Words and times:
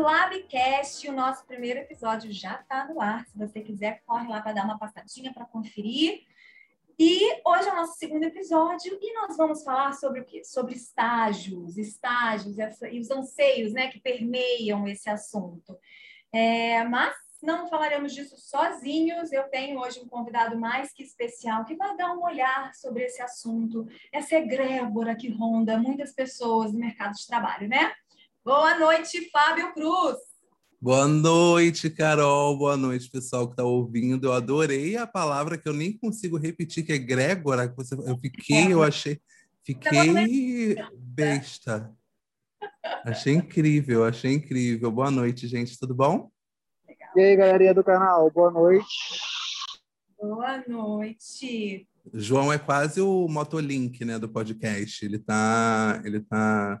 Labcast. 0.00 1.08
O 1.08 1.12
nosso 1.12 1.46
primeiro 1.46 1.80
episódio 1.80 2.32
já 2.32 2.54
está 2.60 2.86
no 2.86 3.00
ar. 3.00 3.26
Se 3.26 3.36
você 3.36 3.60
quiser, 3.60 4.02
corre 4.06 4.28
lá 4.28 4.40
para 4.40 4.52
dar 4.52 4.64
uma 4.64 4.78
passadinha 4.78 5.32
para 5.32 5.44
conferir. 5.44 6.22
E 6.98 7.40
hoje 7.46 7.68
é 7.68 7.72
o 7.72 7.76
nosso 7.76 7.96
segundo 7.96 8.24
episódio 8.24 8.98
e 9.00 9.12
nós 9.14 9.36
vamos 9.36 9.62
falar 9.62 9.92
sobre 9.92 10.20
o 10.20 10.24
quê? 10.24 10.42
Sobre 10.42 10.74
estágios, 10.74 11.78
estágios 11.78 12.56
e 12.58 12.98
os 12.98 13.10
anseios 13.10 13.72
né, 13.72 13.88
que 13.88 14.00
permeiam 14.00 14.86
esse 14.88 15.08
assunto. 15.08 15.78
É, 16.32 16.82
mas 16.84 17.14
não 17.40 17.68
falaremos 17.68 18.12
disso 18.12 18.36
sozinhos. 18.36 19.32
Eu 19.32 19.44
tenho 19.44 19.78
hoje 19.78 20.00
um 20.00 20.08
convidado 20.08 20.58
mais 20.58 20.92
que 20.92 21.02
especial 21.02 21.64
que 21.64 21.76
vai 21.76 21.96
dar 21.96 22.14
um 22.14 22.22
olhar 22.24 22.74
sobre 22.74 23.04
esse 23.04 23.22
assunto, 23.22 23.86
essa 24.12 24.34
egrégora 24.34 25.14
que 25.14 25.30
ronda 25.30 25.78
muitas 25.78 26.12
pessoas 26.12 26.72
no 26.72 26.80
mercado 26.80 27.14
de 27.14 27.26
trabalho, 27.26 27.68
né? 27.68 27.92
Boa 28.48 28.78
noite, 28.78 29.28
Fábio 29.30 29.74
Cruz. 29.74 30.16
Boa 30.80 31.06
noite, 31.06 31.90
Carol. 31.90 32.56
Boa 32.56 32.78
noite, 32.78 33.10
pessoal 33.10 33.46
que 33.46 33.52
está 33.52 33.62
ouvindo. 33.62 34.28
Eu 34.28 34.32
adorei 34.32 34.96
a 34.96 35.06
palavra 35.06 35.58
que 35.58 35.68
eu 35.68 35.74
nem 35.74 35.92
consigo 35.92 36.38
repetir, 36.38 36.82
que 36.82 36.94
é 36.94 36.96
Grégora. 36.96 37.70
Você, 37.76 37.94
eu 37.94 38.16
fiquei, 38.16 38.72
eu 38.72 38.82
achei, 38.82 39.20
fiquei 39.62 40.76
besta. 40.96 41.94
Achei 43.04 43.34
incrível, 43.34 44.02
achei 44.06 44.32
incrível. 44.32 44.90
Boa 44.90 45.10
noite, 45.10 45.46
gente. 45.46 45.78
Tudo 45.78 45.94
bom? 45.94 46.30
Legal. 46.88 47.10
E 47.16 47.20
aí, 47.20 47.36
galerinha 47.36 47.74
do 47.74 47.84
canal, 47.84 48.30
boa 48.30 48.50
noite. 48.50 48.86
Boa 50.18 50.64
noite. 50.66 51.86
João 52.14 52.50
é 52.50 52.58
quase 52.58 52.98
o 52.98 53.28
Motolink, 53.28 54.06
né, 54.06 54.18
do 54.18 54.26
podcast. 54.26 55.04
Ele 55.04 55.18
tá, 55.18 56.00
ele 56.02 56.20
tá 56.20 56.80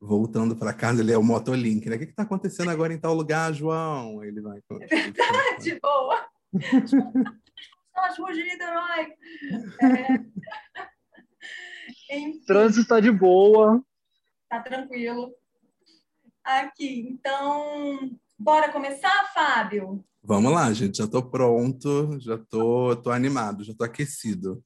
voltando 0.00 0.56
para 0.56 0.72
casa, 0.72 1.02
ele 1.02 1.12
é 1.12 1.18
o 1.18 1.22
Motolink, 1.22 1.88
né? 1.88 1.96
O 1.96 1.98
que 1.98 2.04
está 2.06 2.22
acontecendo 2.22 2.70
agora 2.70 2.92
em 2.92 2.98
tal 2.98 3.14
lugar, 3.14 3.52
João? 3.52 4.22
Ele 4.24 4.40
vai. 4.40 4.60
É 4.80 4.86
verdade, 4.86 5.80
boa! 5.80 6.26
As 7.96 8.16
ruas 8.16 8.36
de 8.36 8.44
Niterói. 8.44 9.12
É... 12.10 12.38
Trânsito 12.46 12.82
está 12.82 13.00
de 13.00 13.10
boa. 13.10 13.82
Tá 14.48 14.60
tranquilo. 14.60 15.34
Aqui, 16.44 17.08
então, 17.10 18.16
bora 18.38 18.70
começar, 18.70 19.32
Fábio? 19.34 20.04
Vamos 20.22 20.52
lá, 20.52 20.72
gente. 20.72 20.98
Já 20.98 21.04
estou 21.04 21.22
pronto, 21.22 22.18
já 22.20 22.36
estou 22.36 22.94
tô, 22.96 23.02
tô 23.02 23.10
animado, 23.10 23.64
já 23.64 23.72
estou 23.72 23.84
aquecido 23.84 24.64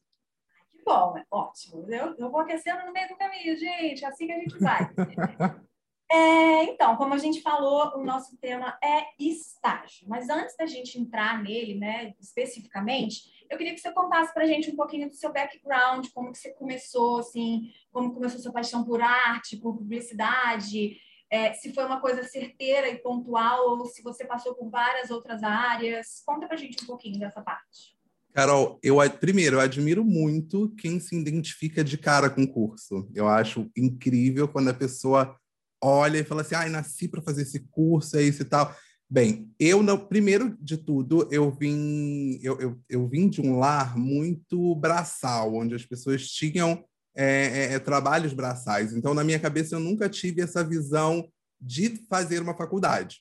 bom, 0.85 1.17
é 1.17 1.25
ótimo. 1.31 1.87
Eu, 1.89 2.15
eu 2.17 2.31
vou 2.31 2.41
aquecendo 2.41 2.85
no 2.87 2.93
meio 2.93 3.09
do 3.09 3.17
caminho, 3.17 3.57
gente, 3.57 4.05
é 4.05 4.09
assim 4.09 4.27
que 4.27 4.33
a 4.33 4.39
gente 4.39 4.59
vai. 4.59 4.91
é, 6.11 6.65
então, 6.65 6.97
como 6.97 7.15
a 7.15 7.19
gente 7.19 7.41
falou, 7.43 7.97
o 7.97 8.05
nosso 8.05 8.37
tema 8.39 8.79
é 8.83 9.05
estágio. 9.19 10.09
Mas 10.09 10.29
antes 10.29 10.57
da 10.57 10.67
gente 10.67 10.99
entrar 10.99 11.43
nele, 11.43 11.79
né, 11.79 12.15
especificamente, 12.21 13.23
eu 13.51 13.59
queria 13.59 13.75
que 13.75 13.81
você 13.81 13.93
contasse 13.93 14.33
para 14.33 14.45
a 14.45 14.47
gente 14.47 14.71
um 14.71 14.77
pouquinho 14.77 15.09
do 15.09 15.15
seu 15.15 15.33
background, 15.33 16.09
como 16.15 16.33
que 16.33 16.39
você 16.39 16.53
começou, 16.55 17.19
assim, 17.19 17.71
como 17.91 18.15
começou 18.15 18.41
sua 18.41 18.53
paixão 18.53 18.85
por 18.85 19.01
arte, 19.01 19.59
por 19.59 19.77
publicidade, 19.77 20.97
é, 21.33 21.55
se 21.55 21.73
foi 21.73 21.87
uma 21.87 21.99
coisa 21.99 22.23
certeira 22.23 22.89
e 22.89 22.99
pontual 22.99 23.71
ou 23.71 23.87
se 23.87 24.03
você 24.03 24.23
passou 24.27 24.55
por 24.55 24.69
várias 24.69 25.11
outras 25.11 25.43
áreas. 25.43 26.23
Conta 26.27 26.47
para 26.47 26.57
a 26.57 26.59
gente 26.59 26.85
um 26.85 26.87
pouquinho 26.87 27.19
dessa 27.19 27.41
parte. 27.41 27.92
Carol, 28.33 28.79
eu 28.83 28.97
primeiro 29.21 29.57
eu 29.57 29.61
admiro 29.61 30.05
muito 30.05 30.71
quem 30.77 30.99
se 30.99 31.15
identifica 31.15 31.85
de 31.85 31.99
cara 31.99 32.31
com 32.31 32.43
o 32.43 32.49
curso. 32.49 33.09
Eu 33.15 33.29
acho 33.29 33.71
incrível 33.77 34.49
quando 34.49 34.69
a 34.69 34.75
pessoa 34.75 35.37
olha 35.83 36.19
e 36.19 36.25
fala 36.25 36.41
assim: 36.41 36.55
"Ai, 36.55 36.71
nasci 36.71 37.09
para 37.09 37.23
fazer 37.23 37.43
esse 37.43 37.61
curso, 37.71 38.17
é 38.17 38.23
isso 38.23 38.43
e 38.43 38.47
tal". 38.47 38.75
Bem, 39.09 39.53
eu 39.61 39.83
não, 39.83 39.99
primeiro 39.99 40.57
de 40.59 40.79
tudo, 40.79 41.29
eu 41.31 41.51
vim 41.51 42.39
eu, 42.43 42.59
eu, 42.59 42.81
eu 42.89 43.07
vim 43.07 43.29
de 43.29 43.43
um 43.43 43.59
lar 43.59 43.99
muito 43.99 44.75
braçal, 44.77 45.55
onde 45.55 45.75
as 45.75 45.85
pessoas 45.85 46.27
tinham 46.29 46.83
é, 47.15 47.25
é, 47.25 47.73
é 47.75 47.79
trabalhos 47.79 48.33
braçais. 48.33 48.95
Então, 48.95 49.13
na 49.13 49.23
minha 49.23 49.39
cabeça, 49.39 49.75
eu 49.75 49.81
nunca 49.81 50.09
tive 50.09 50.41
essa 50.41 50.65
visão 50.65 51.29
de 51.61 52.03
fazer 52.09 52.41
uma 52.41 52.57
faculdade. 52.57 53.21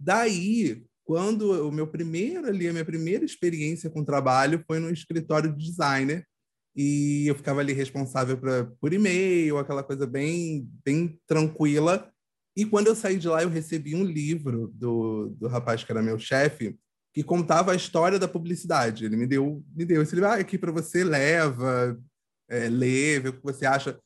Daí, 0.00 0.86
quando 1.08 1.66
o 1.66 1.72
meu 1.72 1.86
primeiro 1.86 2.46
ali, 2.46 2.68
a 2.68 2.72
minha 2.72 2.84
primeira 2.84 3.24
experiência 3.24 3.88
com 3.88 4.04
trabalho 4.04 4.62
foi 4.66 4.78
no 4.78 4.90
escritório 4.90 5.50
de 5.50 5.64
designer 5.70 6.28
e 6.76 7.26
eu 7.26 7.34
ficava 7.34 7.60
ali 7.60 7.72
responsável 7.72 8.36
pra, 8.36 8.66
por 8.78 8.92
e-mail, 8.92 9.56
aquela 9.56 9.82
coisa 9.82 10.06
bem, 10.06 10.68
bem 10.84 11.18
tranquila. 11.26 12.12
E 12.54 12.66
quando 12.66 12.88
eu 12.88 12.94
saí 12.94 13.16
de 13.16 13.26
lá, 13.26 13.42
eu 13.42 13.48
recebi 13.48 13.94
um 13.94 14.04
livro 14.04 14.70
do, 14.74 15.30
do 15.30 15.48
rapaz 15.48 15.82
que 15.82 15.90
era 15.90 16.02
meu 16.02 16.18
chefe, 16.18 16.78
que 17.14 17.22
contava 17.22 17.72
a 17.72 17.76
história 17.76 18.18
da 18.18 18.28
publicidade. 18.28 19.06
Ele 19.06 19.16
me 19.16 19.26
deu, 19.26 19.64
me 19.74 19.86
deu 19.86 20.02
esse 20.02 20.14
livro, 20.14 20.28
ah, 20.28 20.34
aqui 20.34 20.58
para 20.58 20.70
você, 20.70 21.04
leva, 21.04 21.98
é, 22.50 22.68
lê, 22.68 23.18
vê 23.18 23.30
o 23.30 23.32
que 23.32 23.42
você 23.42 23.64
acha. 23.64 23.98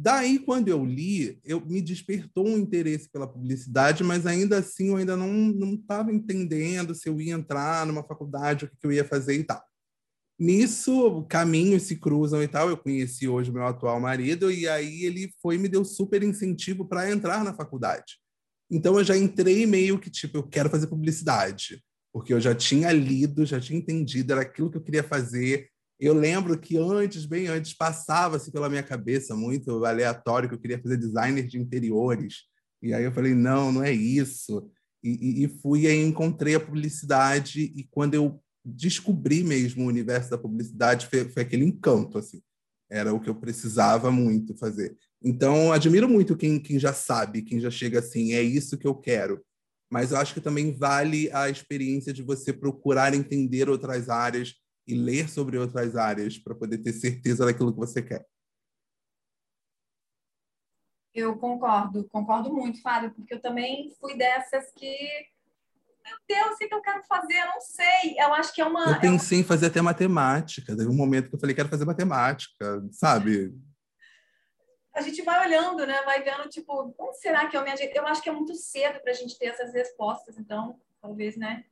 Daí, 0.00 0.38
quando 0.38 0.68
eu 0.68 0.84
li, 0.84 1.40
eu 1.44 1.60
me 1.60 1.82
despertou 1.82 2.46
um 2.46 2.56
interesse 2.56 3.08
pela 3.08 3.26
publicidade, 3.26 4.04
mas 4.04 4.26
ainda 4.26 4.58
assim 4.58 4.90
eu 4.90 4.96
ainda 4.96 5.16
não 5.16 5.74
estava 5.74 6.12
entendendo 6.12 6.94
se 6.94 7.08
eu 7.08 7.20
ia 7.20 7.34
entrar 7.34 7.84
numa 7.84 8.04
faculdade, 8.04 8.64
o 8.64 8.68
que, 8.68 8.76
que 8.76 8.86
eu 8.86 8.92
ia 8.92 9.04
fazer 9.04 9.34
e 9.34 9.42
tal. 9.42 9.60
Nisso, 10.38 11.26
caminhos 11.28 11.82
se 11.82 11.96
cruzam 11.96 12.40
e 12.40 12.46
tal. 12.46 12.70
Eu 12.70 12.76
conheci 12.76 13.26
hoje 13.26 13.50
meu 13.50 13.66
atual 13.66 13.98
marido 13.98 14.52
e 14.52 14.68
aí 14.68 15.02
ele 15.02 15.32
foi 15.42 15.58
me 15.58 15.68
deu 15.68 15.84
super 15.84 16.22
incentivo 16.22 16.86
para 16.86 17.10
entrar 17.10 17.42
na 17.42 17.52
faculdade. 17.52 18.20
Então 18.70 18.96
eu 18.98 19.02
já 19.02 19.16
entrei 19.16 19.66
meio 19.66 19.98
que 19.98 20.08
tipo, 20.08 20.38
eu 20.38 20.44
quero 20.44 20.70
fazer 20.70 20.86
publicidade, 20.86 21.82
porque 22.12 22.32
eu 22.32 22.40
já 22.40 22.54
tinha 22.54 22.92
lido, 22.92 23.44
já 23.44 23.58
tinha 23.58 23.76
entendido, 23.76 24.32
era 24.32 24.42
aquilo 24.42 24.70
que 24.70 24.76
eu 24.76 24.82
queria 24.82 25.02
fazer 25.02 25.68
eu 25.98 26.14
lembro 26.14 26.58
que 26.58 26.76
antes, 26.76 27.26
bem 27.26 27.48
antes, 27.48 27.74
passava-se 27.74 28.52
pela 28.52 28.68
minha 28.68 28.82
cabeça 28.82 29.34
muito 29.34 29.84
aleatório 29.84 30.48
que 30.48 30.54
eu 30.54 30.60
queria 30.60 30.80
fazer 30.80 30.96
designer 30.96 31.46
de 31.46 31.58
interiores. 31.58 32.44
E 32.80 32.94
aí 32.94 33.02
eu 33.02 33.12
falei, 33.12 33.34
não, 33.34 33.72
não 33.72 33.82
é 33.82 33.92
isso. 33.92 34.70
E, 35.02 35.10
e, 35.10 35.44
e 35.44 35.48
fui 35.48 35.86
e 35.86 36.04
encontrei 36.04 36.54
a 36.54 36.60
publicidade 36.60 37.60
e 37.60 37.84
quando 37.90 38.14
eu 38.14 38.40
descobri 38.64 39.42
mesmo 39.42 39.84
o 39.84 39.88
universo 39.88 40.30
da 40.30 40.38
publicidade 40.38 41.06
foi, 41.06 41.28
foi 41.28 41.42
aquele 41.42 41.64
encanto, 41.64 42.18
assim. 42.18 42.40
Era 42.90 43.12
o 43.12 43.20
que 43.20 43.28
eu 43.28 43.34
precisava 43.34 44.10
muito 44.10 44.56
fazer. 44.56 44.96
Então, 45.22 45.72
admiro 45.72 46.08
muito 46.08 46.36
quem, 46.36 46.60
quem 46.60 46.78
já 46.78 46.92
sabe, 46.92 47.42
quem 47.42 47.60
já 47.60 47.70
chega 47.70 47.98
assim, 47.98 48.34
é 48.34 48.42
isso 48.42 48.78
que 48.78 48.86
eu 48.86 48.94
quero. 48.94 49.42
Mas 49.90 50.12
eu 50.12 50.18
acho 50.18 50.34
que 50.34 50.40
também 50.40 50.72
vale 50.72 51.30
a 51.32 51.48
experiência 51.48 52.12
de 52.12 52.22
você 52.22 52.52
procurar 52.52 53.14
entender 53.14 53.68
outras 53.68 54.08
áreas, 54.08 54.54
e 54.88 54.94
ler 54.94 55.28
sobre 55.28 55.58
outras 55.58 55.94
áreas 55.94 56.38
para 56.38 56.54
poder 56.54 56.78
ter 56.78 56.94
certeza 56.94 57.44
daquilo 57.44 57.72
que 57.72 57.78
você 57.78 58.02
quer. 58.02 58.26
Eu 61.14 61.36
concordo, 61.36 62.08
concordo 62.08 62.52
muito, 62.52 62.80
Fábio, 62.80 63.12
porque 63.14 63.34
eu 63.34 63.40
também 63.40 63.94
fui 64.00 64.16
dessas 64.16 64.72
que 64.72 64.96
meu 66.04 66.16
Deus, 66.26 66.54
o 66.54 66.56
que 66.56 66.72
eu 66.72 66.80
quero 66.80 67.02
fazer? 67.04 67.34
Eu 67.34 67.46
não 67.48 67.60
sei. 67.60 68.14
Eu 68.18 68.32
acho 68.32 68.54
que 68.54 68.62
é 68.62 68.64
uma. 68.64 68.92
Eu 68.92 69.00
pensei 69.00 69.36
é 69.36 69.40
uma... 69.40 69.44
em 69.44 69.46
fazer 69.46 69.66
até 69.66 69.82
matemática. 69.82 70.74
Teve 70.74 70.88
um 70.88 70.96
momento 70.96 71.28
que 71.28 71.34
eu 71.34 71.38
falei, 71.38 71.54
quero 71.54 71.68
fazer 71.68 71.84
matemática, 71.84 72.82
sabe? 72.92 73.54
A 74.94 75.02
gente 75.02 75.20
vai 75.20 75.46
olhando, 75.46 75.86
né? 75.86 76.00
Vai 76.04 76.22
vendo, 76.22 76.48
tipo, 76.48 76.92
como 76.92 77.12
será 77.12 77.46
que 77.46 77.56
eu 77.56 77.62
me 77.62 77.70
ajeito? 77.70 77.94
Eu 77.94 78.06
acho 78.06 78.22
que 78.22 78.28
é 78.30 78.32
muito 78.32 78.54
cedo 78.54 79.00
para 79.00 79.10
a 79.10 79.14
gente 79.14 79.38
ter 79.38 79.46
essas 79.46 79.74
respostas, 79.74 80.38
então, 80.38 80.80
talvez, 80.98 81.36
né? 81.36 81.64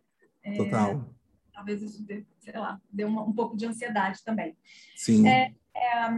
É... 0.42 0.56
Total 0.56 1.16
talvez 1.56 1.80
isso, 1.80 2.04
sei 2.38 2.52
lá, 2.52 2.78
dê 2.92 3.04
uma, 3.04 3.22
um 3.22 3.32
pouco 3.32 3.56
de 3.56 3.64
ansiedade 3.64 4.22
também. 4.22 4.54
Sim. 4.94 5.26
É, 5.26 5.54
é, 5.74 6.10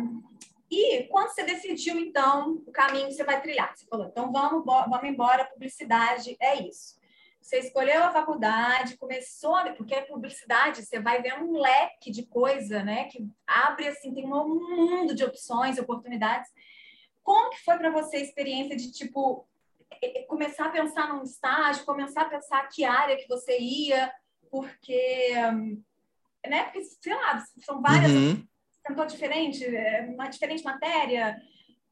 e 0.68 1.04
quando 1.04 1.30
você 1.30 1.44
decidiu, 1.44 1.96
então, 1.96 2.60
o 2.66 2.72
caminho 2.72 3.06
que 3.06 3.14
você 3.14 3.22
vai 3.22 3.40
trilhar? 3.40 3.72
Você 3.74 3.86
falou, 3.86 4.06
então 4.06 4.32
vamos, 4.32 4.64
vamos 4.64 5.04
embora, 5.04 5.44
publicidade, 5.44 6.36
é 6.40 6.60
isso. 6.66 6.98
Você 7.40 7.60
escolheu 7.60 8.02
a 8.02 8.10
faculdade, 8.10 8.98
começou, 8.98 9.56
porque 9.76 9.94
a 9.94 10.04
publicidade, 10.04 10.84
você 10.84 11.00
vai 11.00 11.22
ver 11.22 11.40
um 11.40 11.52
leque 11.52 12.10
de 12.10 12.26
coisa, 12.26 12.82
né? 12.82 13.04
Que 13.04 13.24
abre, 13.46 13.86
assim, 13.86 14.12
tem 14.12 14.26
um 14.26 14.76
mundo 14.76 15.14
de 15.14 15.24
opções, 15.24 15.78
oportunidades. 15.78 16.50
Como 17.22 17.50
que 17.50 17.64
foi 17.64 17.78
para 17.78 17.90
você 17.90 18.16
a 18.16 18.22
experiência 18.22 18.76
de, 18.76 18.90
tipo, 18.90 19.48
começar 20.26 20.66
a 20.66 20.70
pensar 20.70 21.14
num 21.14 21.22
estágio, 21.22 21.86
começar 21.86 22.22
a 22.22 22.28
pensar 22.28 22.68
que 22.68 22.84
área 22.84 23.16
que 23.16 23.28
você 23.28 23.56
ia, 23.58 24.12
porque, 24.50 25.32
né? 26.46 26.64
Porque, 26.64 26.82
sei 26.82 27.14
lá, 27.14 27.44
são 27.64 27.80
várias. 27.80 28.12
Uhum. 28.12 28.44
Tentou 28.86 29.06
diferente, 29.06 29.64
é, 29.64 30.08
uma 30.08 30.28
diferente 30.28 30.64
matéria, 30.64 31.36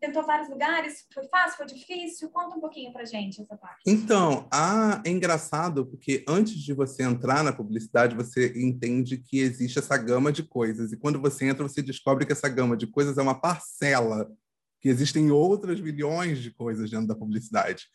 tentou 0.01 0.25
vários 0.25 0.49
lugares, 0.49 1.07
foi 1.13 1.25
fácil, 1.29 1.57
foi 1.57 1.67
difícil? 1.67 2.31
Conta 2.31 2.57
um 2.57 2.61
pouquinho 2.61 2.93
pra 2.93 3.05
gente 3.05 3.41
essa 3.41 3.57
parte. 3.57 3.83
Então, 3.87 4.47
ah, 4.53 5.03
é 5.05 5.11
engraçado, 5.11 5.87
porque 5.87 6.25
antes 6.29 6.55
de 6.55 6.73
você 6.73 7.03
entrar 7.03 7.43
na 7.43 7.53
publicidade, 7.53 8.15
você 8.15 8.53
entende 8.57 9.19
que 9.19 9.39
existe 9.39 9.79
essa 9.79 9.97
gama 9.97 10.33
de 10.33 10.43
coisas. 10.43 10.93
E 10.93 10.97
quando 10.97 11.21
você 11.21 11.47
entra, 11.47 11.67
você 11.67 11.83
descobre 11.83 12.27
que 12.27 12.33
essa 12.33 12.49
gama 12.49 12.77
de 12.77 12.87
coisas 12.87 13.19
é 13.19 13.23
uma 13.23 13.39
parcela, 13.39 14.31
que 14.81 14.89
existem 14.89 15.31
outras 15.31 15.81
milhões 15.81 16.39
de 16.39 16.51
coisas 16.51 16.91
dentro 16.91 17.07
da 17.07 17.15
publicidade. 17.15 17.89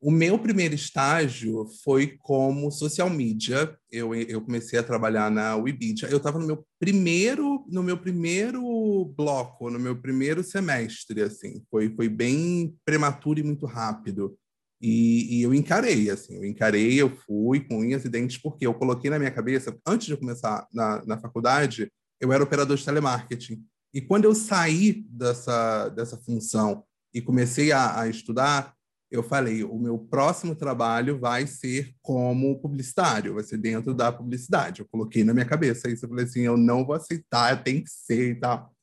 O 0.00 0.10
meu 0.12 0.38
primeiro 0.38 0.74
estágio 0.74 1.66
foi 1.82 2.16
como 2.22 2.70
social 2.70 3.10
media. 3.10 3.76
Eu, 3.90 4.14
eu 4.14 4.40
comecei 4.40 4.78
a 4.78 4.82
trabalhar 4.82 5.28
na 5.30 5.56
Webidia. 5.56 6.08
Eu 6.08 6.18
estava 6.18 6.38
no 6.38 6.46
meu 6.46 6.64
primeiro 6.78 7.58
no 7.68 7.82
meu 7.82 7.98
primeiro 7.98 9.04
bloco, 9.16 9.70
no 9.70 9.78
meu 9.78 10.00
primeiro 10.00 10.42
semestre, 10.42 11.22
assim. 11.22 11.62
Foi, 11.70 11.94
foi 11.94 12.08
bem 12.08 12.74
prematuro 12.84 13.40
e 13.40 13.42
muito 13.42 13.66
rápido. 13.66 14.36
E, 14.80 15.38
e, 15.38 15.42
eu 15.42 15.52
encarei, 15.52 16.08
assim, 16.08 16.36
eu 16.36 16.44
encarei, 16.44 16.94
eu 16.94 17.10
fui 17.26 17.58
com 17.60 17.80
unhas 17.80 18.04
e 18.04 18.08
dentes, 18.08 18.38
porque 18.38 18.64
eu 18.64 18.72
coloquei 18.72 19.10
na 19.10 19.18
minha 19.18 19.30
cabeça, 19.30 19.76
antes 19.84 20.06
de 20.06 20.12
eu 20.12 20.18
começar 20.18 20.68
na, 20.72 21.04
na 21.04 21.18
faculdade, 21.18 21.90
eu 22.20 22.32
era 22.32 22.44
operador 22.44 22.76
de 22.76 22.84
telemarketing. 22.84 23.60
E 23.92 24.00
quando 24.00 24.24
eu 24.24 24.34
saí 24.34 25.04
dessa, 25.10 25.88
dessa 25.88 26.16
função 26.16 26.84
e 27.12 27.20
comecei 27.20 27.72
a, 27.72 28.02
a 28.02 28.08
estudar, 28.08 28.72
eu 29.10 29.22
falei, 29.22 29.64
o 29.64 29.78
meu 29.78 29.98
próximo 29.98 30.54
trabalho 30.54 31.18
vai 31.18 31.46
ser 31.46 31.94
como 32.02 32.60
publicitário, 32.60 33.34
vai 33.34 33.44
ser 33.44 33.56
dentro 33.56 33.94
da 33.94 34.12
publicidade. 34.12 34.80
Eu 34.80 34.88
coloquei 34.90 35.24
na 35.24 35.32
minha 35.32 35.46
cabeça 35.46 35.88
isso, 35.88 36.04
eu 36.04 36.08
falei 36.10 36.24
assim, 36.24 36.40
eu 36.40 36.56
não 36.56 36.84
vou 36.84 36.94
aceitar, 36.94 37.62
tem 37.62 37.82
que 37.82 37.90
ser 37.90 38.32
e 38.32 38.34
tal. 38.34 38.74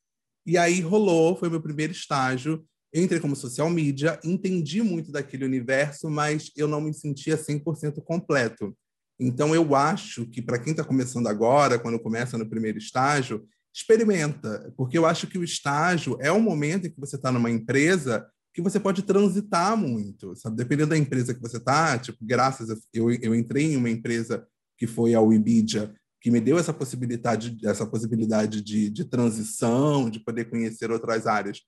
E 0.45 0.57
aí 0.57 0.81
rolou, 0.81 1.35
foi 1.35 1.49
meu 1.49 1.61
primeiro 1.61 1.91
estágio, 1.91 2.65
eu 2.93 3.03
entrei 3.03 3.19
como 3.19 3.35
social 3.35 3.69
media, 3.69 4.19
entendi 4.23 4.81
muito 4.81 5.11
daquele 5.11 5.45
universo, 5.45 6.09
mas 6.09 6.51
eu 6.55 6.67
não 6.67 6.81
me 6.81 6.93
sentia 6.93 7.37
100% 7.37 8.01
completo. 8.03 8.75
Então, 9.19 9.53
eu 9.53 9.75
acho 9.75 10.25
que 10.25 10.41
para 10.41 10.59
quem 10.59 10.71
está 10.71 10.83
começando 10.83 11.27
agora, 11.27 11.79
quando 11.79 11.99
começa 11.99 12.37
no 12.37 12.49
primeiro 12.49 12.77
estágio, 12.77 13.45
experimenta, 13.73 14.73
porque 14.77 14.97
eu 14.97 15.05
acho 15.05 15.27
que 15.27 15.37
o 15.37 15.43
estágio 15.43 16.17
é 16.21 16.31
o 16.31 16.39
momento 16.39 16.87
em 16.87 16.89
que 16.89 16.99
você 16.99 17.17
está 17.17 17.31
numa 17.31 17.51
empresa 17.51 18.25
que 18.55 18.61
você 18.61 18.79
pode 18.79 19.03
transitar 19.03 19.75
muito, 19.75 20.33
sabe? 20.37 20.55
Dependendo 20.55 20.91
da 20.91 20.97
empresa 20.97 21.33
que 21.33 21.41
você 21.41 21.57
está, 21.57 21.99
tipo, 21.99 22.17
graças 22.21 22.71
a 22.71 22.75
eu, 22.93 23.11
eu 23.11 23.35
entrei 23.35 23.73
em 23.73 23.75
uma 23.75 23.89
empresa 23.89 24.47
que 24.77 24.87
foi 24.87 25.13
a 25.13 25.19
Webidia, 25.19 25.93
que 26.21 26.31
me 26.31 26.39
deu 26.39 26.57
essa 26.57 26.73
possibilidade, 26.73 27.57
essa 27.65 27.85
possibilidade 27.85 28.61
de, 28.61 28.89
de 28.89 29.03
transição, 29.03 30.09
de 30.09 30.21
poder 30.21 30.45
conhecer 30.45 30.89
outras 30.89 31.27
áreas. 31.27 31.63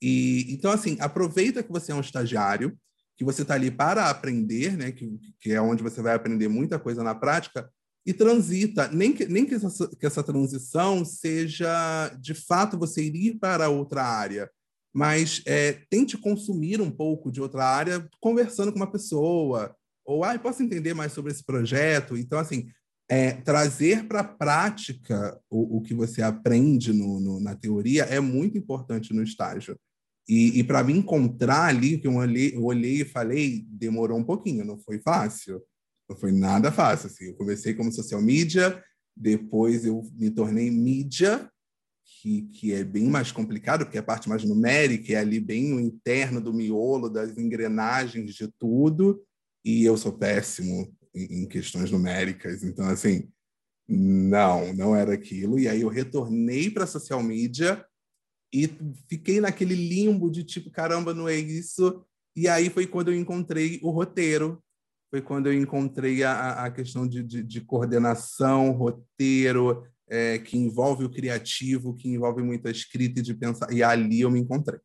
E 0.00 0.46
então 0.50 0.72
assim, 0.72 0.96
aproveita 0.98 1.62
que 1.62 1.70
você 1.70 1.92
é 1.92 1.94
um 1.94 2.00
estagiário, 2.00 2.74
que 3.18 3.24
você 3.24 3.42
está 3.42 3.52
ali 3.52 3.70
para 3.70 4.08
aprender, 4.08 4.78
né? 4.78 4.92
Que, 4.92 5.12
que 5.40 5.52
é 5.52 5.60
onde 5.60 5.82
você 5.82 6.00
vai 6.00 6.14
aprender 6.14 6.48
muita 6.48 6.78
coisa 6.78 7.04
na 7.04 7.14
prática 7.14 7.70
e 8.06 8.14
transita, 8.14 8.88
nem 8.88 9.12
que, 9.12 9.26
nem 9.26 9.44
que, 9.44 9.56
essa, 9.56 9.88
que 9.88 10.06
essa 10.06 10.22
transição 10.22 11.04
seja 11.04 12.08
de 12.18 12.32
fato 12.32 12.78
você 12.78 13.02
ir 13.02 13.38
para 13.38 13.68
outra 13.68 14.02
área, 14.02 14.50
mas 14.92 15.42
é, 15.46 15.78
tente 15.88 16.18
consumir 16.18 16.80
um 16.80 16.90
pouco 16.90 17.30
de 17.30 17.40
outra 17.40 17.64
área 17.64 18.08
conversando 18.20 18.72
com 18.72 18.78
uma 18.78 18.90
pessoa, 18.90 19.74
ou 20.04 20.24
ah, 20.24 20.38
posso 20.38 20.62
entender 20.62 20.94
mais 20.94 21.12
sobre 21.12 21.30
esse 21.30 21.44
projeto. 21.44 22.16
Então, 22.16 22.38
assim, 22.38 22.68
é, 23.08 23.32
trazer 23.32 24.06
para 24.06 24.20
a 24.20 24.24
prática 24.24 25.38
o, 25.48 25.78
o, 25.78 25.82
que 25.82 25.94
você 25.94 26.22
aprende 26.22 26.92
no, 26.92 27.20
no, 27.20 27.40
na 27.40 27.54
teoria 27.56 28.04
é 28.04 28.20
muito 28.20 28.56
importante 28.56 29.12
no 29.12 29.22
estágio. 29.22 29.76
E, 30.28 30.60
e 30.60 30.64
para 30.64 30.84
me 30.84 30.92
encontrar 30.92 31.64
ali, 31.64 31.98
que 31.98 32.06
eu 32.06 32.14
olhei, 32.14 32.54
eu 32.54 32.64
olhei 32.64 33.00
e 33.00 33.04
falei, 33.04 33.66
demorou 33.68 34.16
um 34.16 34.24
pouquinho, 34.24 34.64
não 34.64 34.78
foi 34.78 35.00
fácil. 35.00 35.60
Não 36.08 36.16
foi 36.16 36.32
nada 36.32 36.70
fácil. 36.70 37.06
Assim. 37.08 37.24
Eu 37.26 37.34
comecei 37.34 37.74
como 37.74 37.92
social 37.92 38.22
media, 38.22 38.82
depois 39.16 39.84
eu 39.84 40.02
me 40.14 40.30
tornei 40.30 40.70
mídia, 40.70 41.50
que, 42.20 42.42
que 42.42 42.72
é 42.74 42.84
bem 42.84 43.08
mais 43.08 43.32
complicado, 43.32 43.84
porque 43.86 43.96
a 43.96 44.02
parte 44.02 44.28
mais 44.28 44.44
numérica, 44.44 45.14
é 45.14 45.16
ali 45.16 45.40
bem 45.40 45.70
no 45.70 45.80
interno 45.80 46.38
do 46.38 46.52
miolo, 46.52 47.08
das 47.08 47.36
engrenagens 47.38 48.34
de 48.34 48.46
tudo, 48.58 49.24
e 49.64 49.84
eu 49.84 49.96
sou 49.96 50.12
péssimo 50.12 50.94
em, 51.14 51.42
em 51.42 51.48
questões 51.48 51.90
numéricas. 51.90 52.62
Então, 52.62 52.86
assim, 52.86 53.30
não, 53.88 54.72
não 54.74 54.94
era 54.94 55.14
aquilo. 55.14 55.58
E 55.58 55.66
aí 55.66 55.80
eu 55.80 55.88
retornei 55.88 56.70
para 56.70 56.86
social 56.86 57.22
media 57.22 57.84
e 58.52 58.68
fiquei 59.08 59.40
naquele 59.40 59.74
limbo 59.74 60.30
de 60.30 60.44
tipo, 60.44 60.70
caramba, 60.70 61.14
não 61.14 61.26
é 61.26 61.36
isso. 61.36 62.04
E 62.36 62.48
aí 62.48 62.68
foi 62.68 62.86
quando 62.86 63.10
eu 63.10 63.18
encontrei 63.18 63.80
o 63.82 63.90
roteiro, 63.90 64.62
foi 65.10 65.22
quando 65.22 65.46
eu 65.46 65.54
encontrei 65.54 66.22
a, 66.22 66.64
a 66.66 66.70
questão 66.70 67.08
de, 67.08 67.22
de, 67.22 67.42
de 67.42 67.60
coordenação, 67.62 68.72
roteiro, 68.72 69.86
é, 70.10 70.38
que 70.38 70.58
envolve 70.58 71.04
o 71.04 71.10
criativo, 71.10 71.94
que 71.94 72.08
envolve 72.08 72.42
muita 72.42 72.68
escrita 72.70 73.20
e 73.20 73.22
de 73.22 73.32
pensar. 73.32 73.72
E 73.72 73.82
ali 73.82 74.22
eu 74.22 74.30
me 74.30 74.40
encontrei. 74.40 74.80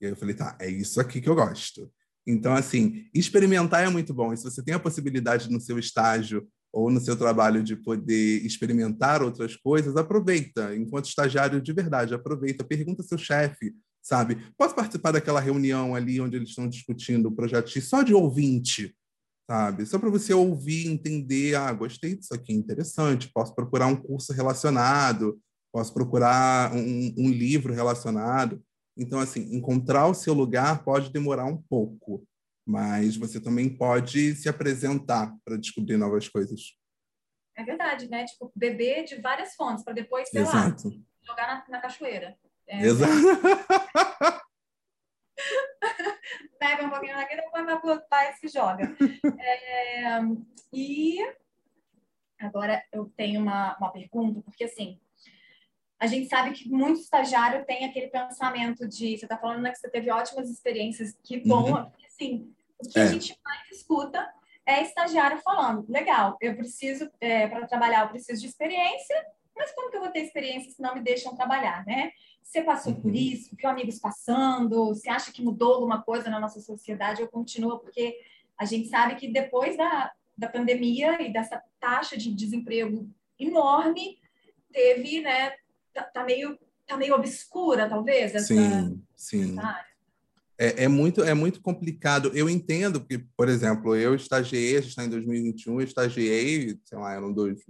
E 0.00 0.06
aí 0.06 0.12
eu 0.12 0.16
falei, 0.16 0.34
tá, 0.34 0.58
é 0.60 0.68
isso 0.68 1.00
aqui 1.00 1.20
que 1.20 1.28
eu 1.28 1.34
gosto. 1.34 1.90
Então, 2.26 2.52
assim, 2.54 3.04
experimentar 3.14 3.84
é 3.84 3.88
muito 3.88 4.12
bom. 4.12 4.32
E 4.32 4.36
se 4.36 4.44
você 4.44 4.62
tem 4.62 4.74
a 4.74 4.80
possibilidade 4.80 5.50
no 5.50 5.60
seu 5.60 5.78
estágio 5.78 6.46
ou 6.72 6.90
no 6.90 7.00
seu 7.00 7.16
trabalho 7.16 7.62
de 7.62 7.76
poder 7.76 8.44
experimentar 8.44 9.22
outras 9.22 9.54
coisas, 9.56 9.96
aproveita. 9.96 10.74
Enquanto 10.74 11.06
estagiário 11.06 11.60
de 11.60 11.72
verdade, 11.72 12.14
aproveita. 12.14 12.64
Pergunta 12.64 13.02
ao 13.02 13.08
seu 13.08 13.18
chefe, 13.18 13.74
sabe? 14.02 14.38
Posso 14.58 14.74
participar 14.74 15.12
daquela 15.12 15.38
reunião 15.38 15.94
ali 15.94 16.20
onde 16.20 16.36
eles 16.36 16.48
estão 16.48 16.68
discutindo 16.68 17.26
o 17.26 17.32
projeto 17.32 17.70
X 17.70 17.84
só 17.84 18.02
de 18.02 18.12
ouvinte? 18.12 18.96
Sabe? 19.48 19.86
Só 19.86 19.98
para 19.98 20.10
você 20.10 20.32
ouvir, 20.32 20.88
entender, 20.88 21.54
ah, 21.54 21.72
gostei 21.72 22.16
disso 22.16 22.34
aqui, 22.34 22.52
interessante, 22.52 23.30
posso 23.32 23.54
procurar 23.54 23.86
um 23.86 23.96
curso 23.96 24.32
relacionado, 24.32 25.40
posso 25.72 25.92
procurar 25.92 26.72
um, 26.74 27.14
um 27.18 27.30
livro 27.30 27.72
relacionado. 27.72 28.62
Então, 28.96 29.18
assim, 29.18 29.54
encontrar 29.54 30.06
o 30.06 30.14
seu 30.14 30.32
lugar 30.32 30.84
pode 30.84 31.12
demorar 31.12 31.46
um 31.46 31.56
pouco, 31.56 32.24
mas 32.66 33.16
você 33.16 33.40
também 33.40 33.68
pode 33.68 34.34
se 34.36 34.48
apresentar 34.48 35.34
para 35.44 35.56
descobrir 35.56 35.96
novas 35.96 36.28
coisas. 36.28 36.76
É 37.56 37.64
verdade, 37.64 38.08
né? 38.08 38.24
Tipo, 38.24 38.52
beber 38.54 39.04
de 39.04 39.16
várias 39.16 39.54
fontes 39.54 39.84
para 39.84 39.92
depois, 39.92 40.28
sei 40.28 40.42
Exato. 40.42 40.88
lá, 40.88 40.94
jogar 41.26 41.46
na, 41.46 41.64
na 41.68 41.80
cachoeira. 41.80 42.36
É, 42.66 42.86
Exato. 42.86 43.12
pega 46.64 46.86
um 46.86 46.90
pouquinho 46.90 47.14
daqui, 47.14 47.36
depois 47.36 47.66
vai 47.66 47.78
pro 47.78 48.00
pai 48.08 48.32
e 48.32 48.36
se 48.36 48.48
joga. 48.48 48.96
É, 49.38 50.18
e 50.72 51.18
agora 52.40 52.82
eu 52.90 53.12
tenho 53.16 53.40
uma, 53.40 53.76
uma 53.76 53.90
pergunta, 53.90 54.40
porque 54.40 54.64
assim, 54.64 54.98
a 56.00 56.06
gente 56.06 56.28
sabe 56.28 56.52
que 56.52 56.68
muito 56.68 57.00
estagiário 57.00 57.64
tem 57.66 57.84
aquele 57.84 58.08
pensamento 58.08 58.88
de, 58.88 59.18
você 59.18 59.26
está 59.26 59.36
falando 59.36 59.62
né, 59.62 59.72
que 59.72 59.78
você 59.78 59.90
teve 59.90 60.10
ótimas 60.10 60.48
experiências, 60.48 61.16
que 61.22 61.46
bom, 61.46 61.70
uhum. 61.70 61.92
assim, 62.06 62.54
o 62.78 62.88
que 62.88 62.98
é. 62.98 63.02
a 63.02 63.06
gente 63.06 63.38
mais 63.44 63.70
escuta 63.70 64.26
é 64.66 64.82
estagiário 64.82 65.38
falando, 65.42 65.84
legal, 65.88 66.38
eu 66.40 66.56
preciso, 66.56 67.10
é, 67.20 67.46
para 67.46 67.66
trabalhar, 67.66 68.04
eu 68.04 68.08
preciso 68.08 68.40
de 68.40 68.46
experiência, 68.46 69.14
mas 69.56 69.72
como 69.72 69.90
que 69.90 69.96
eu 69.96 70.00
vou 70.00 70.10
ter 70.10 70.20
experiência 70.20 70.70
se 70.70 70.82
não 70.82 70.94
me 70.94 71.00
deixam 71.00 71.34
trabalhar, 71.34 71.84
né? 71.86 72.10
Você 72.42 72.62
passou 72.62 72.92
uhum. 72.92 73.00
por 73.00 73.14
isso? 73.14 73.54
Viu 73.56 73.68
amigos 73.68 73.98
passando? 73.98 74.88
Você 74.88 75.08
acha 75.08 75.32
que 75.32 75.42
mudou 75.42 75.74
alguma 75.74 76.02
coisa 76.02 76.28
na 76.28 76.40
nossa 76.40 76.60
sociedade 76.60 77.22
ou 77.22 77.28
continua? 77.28 77.78
Porque 77.78 78.16
a 78.58 78.64
gente 78.64 78.88
sabe 78.88 79.16
que 79.16 79.28
depois 79.28 79.76
da, 79.76 80.12
da 80.36 80.48
pandemia 80.48 81.20
e 81.22 81.32
dessa 81.32 81.62
taxa 81.80 82.16
de 82.16 82.32
desemprego 82.32 83.08
enorme, 83.38 84.18
teve, 84.72 85.20
né? 85.20 85.52
Tá, 85.92 86.02
tá 86.02 86.24
meio, 86.24 86.58
tá 86.86 86.96
meio 86.96 87.14
obscura, 87.14 87.88
talvez, 87.88 88.34
essa, 88.34 88.46
sim, 88.46 89.02
sim. 89.14 89.56
É, 90.56 90.84
é, 90.84 90.88
muito, 90.88 91.22
é 91.22 91.34
muito 91.34 91.60
complicado. 91.60 92.30
Eu 92.34 92.48
entendo, 92.48 93.00
porque, 93.00 93.18
por 93.36 93.48
exemplo, 93.48 93.96
eu 93.96 94.14
estagiei, 94.14 94.76
a 94.76 94.80
gente 94.80 94.90
está 94.90 95.04
em 95.04 95.10
2021, 95.10 95.80
eu 95.80 95.84
estagiei, 95.84 96.78
sei 96.84 96.98
lá, 96.98 97.12
eram 97.12 97.32
dois, 97.32 97.64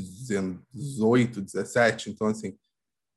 2018, 0.00 1.40
17, 1.40 2.10
então, 2.10 2.26
assim, 2.26 2.56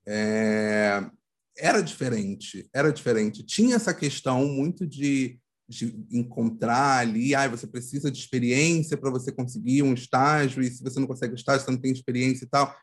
é, 0.07 1.09
era 1.57 1.81
diferente, 1.81 2.69
era 2.73 2.91
diferente. 2.91 3.43
Tinha 3.43 3.75
essa 3.75 3.93
questão 3.93 4.45
muito 4.47 4.85
de, 4.85 5.39
de 5.67 6.05
encontrar 6.11 6.99
ali, 6.99 7.35
ah, 7.35 7.47
você 7.47 7.67
precisa 7.67 8.11
de 8.11 8.19
experiência 8.19 8.97
para 8.97 9.09
você 9.09 9.31
conseguir 9.31 9.83
um 9.83 9.93
estágio, 9.93 10.61
e 10.61 10.69
se 10.69 10.83
você 10.83 10.99
não 10.99 11.07
consegue 11.07 11.35
estágio, 11.35 11.65
você 11.65 11.71
não 11.71 11.81
tem 11.81 11.91
experiência 11.91 12.45
e 12.45 12.47
tal. 12.47 12.75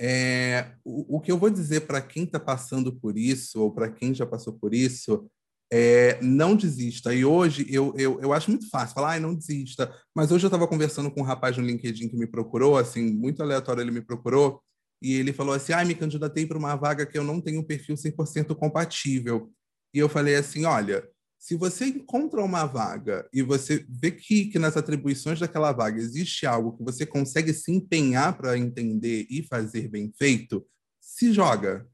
É, 0.00 0.74
o, 0.84 1.16
o 1.16 1.20
que 1.20 1.32
eu 1.32 1.38
vou 1.38 1.50
dizer 1.50 1.82
para 1.82 2.00
quem 2.00 2.24
está 2.24 2.38
passando 2.38 2.94
por 2.94 3.18
isso, 3.18 3.60
ou 3.60 3.72
para 3.72 3.90
quem 3.90 4.14
já 4.14 4.26
passou 4.26 4.52
por 4.52 4.74
isso, 4.74 5.28
é, 5.72 6.18
não 6.22 6.56
desista. 6.56 7.14
E 7.14 7.24
hoje 7.24 7.66
eu, 7.68 7.94
eu, 7.96 8.20
eu 8.20 8.32
acho 8.32 8.50
muito 8.50 8.68
fácil 8.70 8.94
falar, 8.94 9.14
ah, 9.14 9.20
não 9.20 9.34
desista. 9.34 9.94
Mas 10.14 10.32
hoje 10.32 10.44
eu 10.44 10.48
estava 10.48 10.66
conversando 10.66 11.10
com 11.10 11.20
um 11.20 11.24
rapaz 11.24 11.56
no 11.56 11.64
LinkedIn 11.64 12.08
que 12.08 12.16
me 12.16 12.26
procurou, 12.26 12.76
assim, 12.76 13.10
muito 13.12 13.42
aleatório, 13.42 13.82
ele 13.82 13.90
me 13.90 14.00
procurou, 14.00 14.62
e 15.02 15.14
ele 15.14 15.32
falou 15.32 15.54
assim: 15.54 15.72
ah, 15.72 15.84
me 15.84 15.94
candidatei 15.94 16.46
para 16.46 16.58
uma 16.58 16.74
vaga 16.76 17.06
que 17.06 17.16
eu 17.16 17.24
não 17.24 17.40
tenho 17.40 17.60
um 17.60 17.64
perfil 17.64 17.94
100% 17.94 18.54
compatível. 18.56 19.52
E 19.94 19.98
eu 19.98 20.08
falei 20.08 20.34
assim: 20.36 20.64
olha, 20.64 21.08
se 21.38 21.54
você 21.54 21.86
encontra 21.86 22.42
uma 22.42 22.66
vaga 22.66 23.28
e 23.32 23.42
você 23.42 23.86
vê 23.88 24.10
que, 24.10 24.46
que 24.46 24.58
nas 24.58 24.76
atribuições 24.76 25.38
daquela 25.38 25.72
vaga 25.72 26.00
existe 26.00 26.46
algo 26.46 26.76
que 26.76 26.82
você 26.82 27.06
consegue 27.06 27.52
se 27.54 27.70
empenhar 27.70 28.36
para 28.36 28.58
entender 28.58 29.26
e 29.30 29.46
fazer 29.46 29.88
bem 29.88 30.12
feito, 30.18 30.66
se 31.00 31.32
joga, 31.32 31.86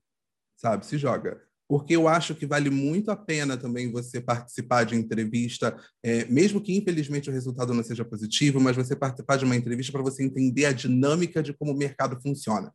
sabe? 0.57 0.87
Se 0.87 0.97
joga. 0.97 1.44
Porque 1.69 1.97
eu 1.97 2.07
acho 2.07 2.35
que 2.35 2.47
vale 2.47 2.69
muito 2.71 3.11
a 3.11 3.17
pena 3.17 3.57
também 3.57 3.91
você 3.91 4.21
participar 4.21 4.85
de 4.85 4.95
entrevista, 4.95 5.77
é, 6.03 6.25
mesmo 6.27 6.61
que 6.61 6.77
infelizmente 6.77 7.31
o 7.31 7.33
resultado 7.33 7.73
não 7.73 7.83
seja 7.83 8.05
positivo, 8.05 8.61
mas 8.61 8.77
você 8.77 8.95
participar 8.95 9.37
de 9.37 9.45
uma 9.45 9.57
entrevista 9.57 9.93
para 9.93 10.03
você 10.03 10.23
entender 10.23 10.67
a 10.67 10.73
dinâmica 10.73 11.43
de 11.43 11.55
como 11.55 11.73
o 11.73 11.77
mercado 11.77 12.21
funciona. 12.21 12.73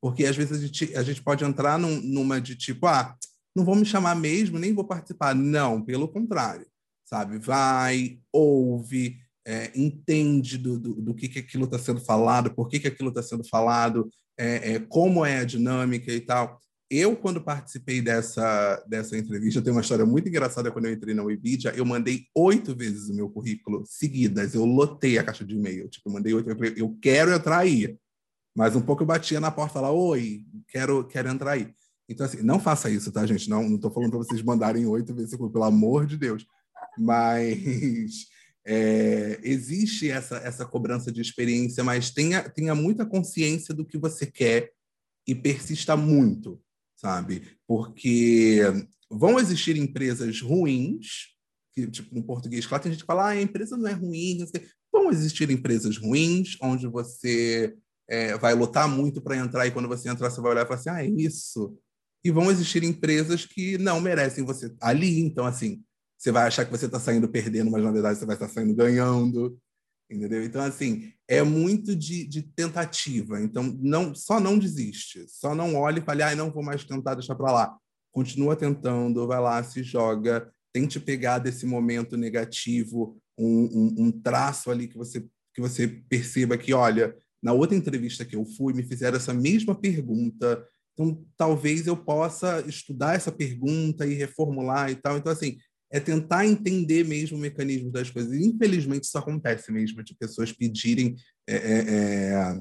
Porque 0.00 0.24
às 0.24 0.36
vezes 0.36 0.58
a 0.58 0.66
gente, 0.66 0.96
a 0.96 1.02
gente 1.02 1.22
pode 1.22 1.44
entrar 1.44 1.78
num, 1.78 2.00
numa 2.00 2.40
de 2.40 2.56
tipo, 2.56 2.86
ah, 2.86 3.16
não 3.54 3.64
vou 3.64 3.76
me 3.76 3.84
chamar 3.84 4.16
mesmo, 4.16 4.58
nem 4.58 4.74
vou 4.74 4.84
participar. 4.84 5.34
Não, 5.34 5.82
pelo 5.82 6.08
contrário, 6.08 6.66
sabe? 7.04 7.38
Vai, 7.38 8.18
ouve, 8.32 9.18
é, 9.46 9.70
entende 9.74 10.58
do, 10.58 10.78
do, 10.78 10.94
do, 10.94 11.14
que, 11.14 11.28
que 11.28 11.38
aquilo 11.38 11.64
está 11.64 11.78
sendo 11.78 12.00
falado, 12.00 12.54
por 12.54 12.68
que, 12.68 12.80
que 12.80 12.88
aquilo 12.88 13.10
está 13.10 13.22
sendo 13.22 13.44
falado, 13.44 14.08
é, 14.38 14.72
é, 14.74 14.78
como 14.80 15.24
é 15.24 15.38
a 15.38 15.44
dinâmica 15.44 16.12
e 16.12 16.20
tal. 16.20 16.60
Eu, 16.94 17.16
quando 17.16 17.40
participei 17.40 18.02
dessa, 18.02 18.84
dessa 18.86 19.16
entrevista, 19.16 19.62
tem 19.62 19.72
uma 19.72 19.80
história 19.80 20.04
muito 20.04 20.28
engraçada 20.28 20.70
quando 20.70 20.84
eu 20.84 20.92
entrei 20.92 21.14
na 21.14 21.22
Webidia. 21.22 21.72
Eu 21.74 21.86
mandei 21.86 22.26
oito 22.34 22.76
vezes 22.76 23.08
o 23.08 23.14
meu 23.14 23.30
currículo 23.30 23.82
seguidas. 23.86 24.54
Eu 24.54 24.66
lotei 24.66 25.16
a 25.16 25.24
caixa 25.24 25.42
de 25.42 25.54
e-mail. 25.54 25.88
Tipo, 25.88 26.10
eu 26.10 26.12
mandei 26.12 26.34
oito. 26.34 26.50
Eu, 26.50 26.54
falei, 26.54 26.74
eu 26.76 26.94
quero 27.00 27.32
entrar 27.32 27.60
aí. 27.60 27.98
Mas 28.54 28.76
um 28.76 28.82
pouco 28.82 29.04
eu 29.04 29.06
batia 29.06 29.40
na 29.40 29.50
porta 29.50 29.80
lá, 29.80 29.90
oi, 29.90 30.44
quero, 30.68 31.08
quero 31.08 31.30
entrar 31.30 31.52
aí. 31.52 31.72
Então, 32.06 32.26
assim, 32.26 32.42
não 32.42 32.60
faça 32.60 32.90
isso, 32.90 33.10
tá, 33.10 33.24
gente? 33.24 33.48
Não, 33.48 33.78
tô 33.78 33.90
falando 33.90 34.10
para 34.10 34.18
vocês 34.18 34.42
mandarem 34.42 34.84
oito 34.84 35.14
vezes, 35.14 35.34
pelo 35.34 35.64
amor 35.64 36.04
de 36.04 36.18
Deus. 36.18 36.44
Mas 36.98 38.26
é, 38.66 39.40
existe 39.42 40.10
essa, 40.10 40.36
essa 40.36 40.66
cobrança 40.66 41.10
de 41.10 41.22
experiência, 41.22 41.82
mas 41.82 42.10
tenha, 42.10 42.46
tenha 42.50 42.74
muita 42.74 43.06
consciência 43.06 43.74
do 43.74 43.82
que 43.82 43.96
você 43.96 44.26
quer 44.26 44.72
e 45.26 45.34
persista 45.34 45.96
muito 45.96 46.60
sabe? 47.02 47.42
Porque 47.66 48.60
vão 49.10 49.38
existir 49.38 49.76
empresas 49.76 50.40
ruins, 50.40 51.32
que, 51.74 51.86
tipo, 51.90 52.14
no 52.14 52.22
português, 52.22 52.66
claro, 52.66 52.82
tem 52.82 52.92
gente 52.92 53.02
que 53.02 53.06
fala, 53.06 53.24
ah, 53.24 53.28
a 53.30 53.42
empresa 53.42 53.76
não 53.76 53.88
é 53.88 53.92
ruim, 53.92 54.38
não 54.38 54.46
vão 54.92 55.10
existir 55.10 55.50
empresas 55.50 55.96
ruins, 55.96 56.56
onde 56.62 56.86
você 56.86 57.74
é, 58.08 58.36
vai 58.38 58.54
lutar 58.54 58.88
muito 58.88 59.20
para 59.20 59.36
entrar, 59.36 59.66
e 59.66 59.70
quando 59.70 59.88
você 59.88 60.08
entrar, 60.08 60.30
você 60.30 60.40
vai 60.40 60.52
olhar 60.52 60.62
e 60.62 60.66
falar 60.66 60.78
assim, 60.78 60.90
ah, 60.90 61.04
é 61.04 61.08
isso. 61.08 61.76
E 62.24 62.30
vão 62.30 62.50
existir 62.50 62.84
empresas 62.84 63.44
que 63.44 63.76
não 63.78 64.00
merecem 64.00 64.44
você 64.44 64.72
ali, 64.80 65.20
então, 65.20 65.44
assim, 65.44 65.82
você 66.16 66.30
vai 66.30 66.46
achar 66.46 66.64
que 66.64 66.70
você 66.70 66.86
está 66.86 67.00
saindo 67.00 67.28
perdendo, 67.28 67.70
mas 67.70 67.82
na 67.82 67.90
verdade 67.90 68.18
você 68.18 68.26
vai 68.26 68.36
estar 68.36 68.48
saindo 68.48 68.74
ganhando 68.76 69.58
entendeu? 70.14 70.44
Então, 70.44 70.62
assim, 70.62 71.12
é 71.28 71.42
muito 71.42 71.94
de, 71.96 72.26
de, 72.26 72.42
tentativa. 72.42 73.40
Então, 73.40 73.64
não 73.80 74.14
só 74.14 74.38
não 74.38 74.58
desiste, 74.58 75.24
só 75.28 75.54
não 75.54 75.74
olhe 75.76 76.00
e 76.00 76.04
fale, 76.04 76.22
ah, 76.22 76.34
não 76.34 76.50
vou 76.50 76.62
mais 76.62 76.84
tentar, 76.84 77.14
deixar 77.14 77.34
para 77.34 77.52
lá. 77.52 77.78
Continua 78.12 78.54
tentando, 78.56 79.26
vai 79.26 79.40
lá, 79.40 79.62
se 79.62 79.82
joga, 79.82 80.50
tente 80.72 81.00
pegar 81.00 81.38
desse 81.38 81.66
momento 81.66 82.16
negativo 82.16 83.16
um, 83.38 83.64
um, 83.64 83.94
um 84.06 84.12
traço 84.12 84.70
ali 84.70 84.88
que 84.88 84.96
você, 84.96 85.20
que 85.54 85.60
você 85.60 85.88
perceba 85.88 86.58
que, 86.58 86.72
olha, 86.72 87.16
na 87.42 87.52
outra 87.52 87.76
entrevista 87.76 88.24
que 88.24 88.36
eu 88.36 88.44
fui, 88.44 88.72
me 88.72 88.82
fizeram 88.82 89.16
essa 89.16 89.34
mesma 89.34 89.74
pergunta, 89.74 90.64
então 90.92 91.24
talvez 91.36 91.86
eu 91.86 91.96
possa 91.96 92.62
estudar 92.66 93.14
essa 93.14 93.32
pergunta 93.32 94.06
e 94.06 94.14
reformular 94.14 94.90
e 94.90 94.94
tal. 94.94 95.16
Então, 95.16 95.32
assim, 95.32 95.58
é 95.92 96.00
tentar 96.00 96.46
entender 96.46 97.04
mesmo 97.04 97.36
o 97.36 97.40
mecanismo 97.40 97.92
das 97.92 98.10
coisas. 98.10 98.32
Infelizmente, 98.32 99.04
isso 99.04 99.18
acontece 99.18 99.70
mesmo, 99.70 100.02
de 100.02 100.14
pessoas 100.14 100.50
pedirem, 100.50 101.14
é, 101.46 101.54
é, 101.54 102.58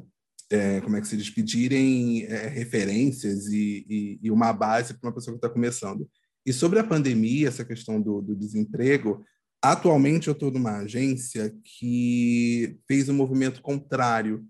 é, 0.52 0.76
é 0.78 0.82
como 0.82 0.98
é 0.98 1.02
que 1.02 1.08
se 1.08 1.16
diz, 1.16 1.30
pedirem 1.30 2.26
é, 2.26 2.48
referências 2.50 3.48
e, 3.48 3.86
e, 3.90 4.20
e, 4.22 4.30
uma 4.30 4.52
base 4.52 4.94
para 4.94 5.08
uma 5.08 5.16
pessoa 5.16 5.34
que 5.34 5.38
está 5.38 5.50
começando. 5.50 6.08
E 6.46 6.52
sobre 6.52 6.80
a 6.80 6.84
pandemia, 6.84 7.48
essa 7.48 7.64
questão 7.64 8.02
do, 8.02 8.22
do 8.22 8.36
desemprego, 8.36 9.24
atualmente 9.64 10.28
eu 10.28 10.34
estou 10.34 10.52
numa 10.52 10.80
agência 10.80 11.56
que 11.64 12.78
fez 12.86 13.08
um 13.08 13.14
movimento 13.14 13.62
contrário 13.62 14.46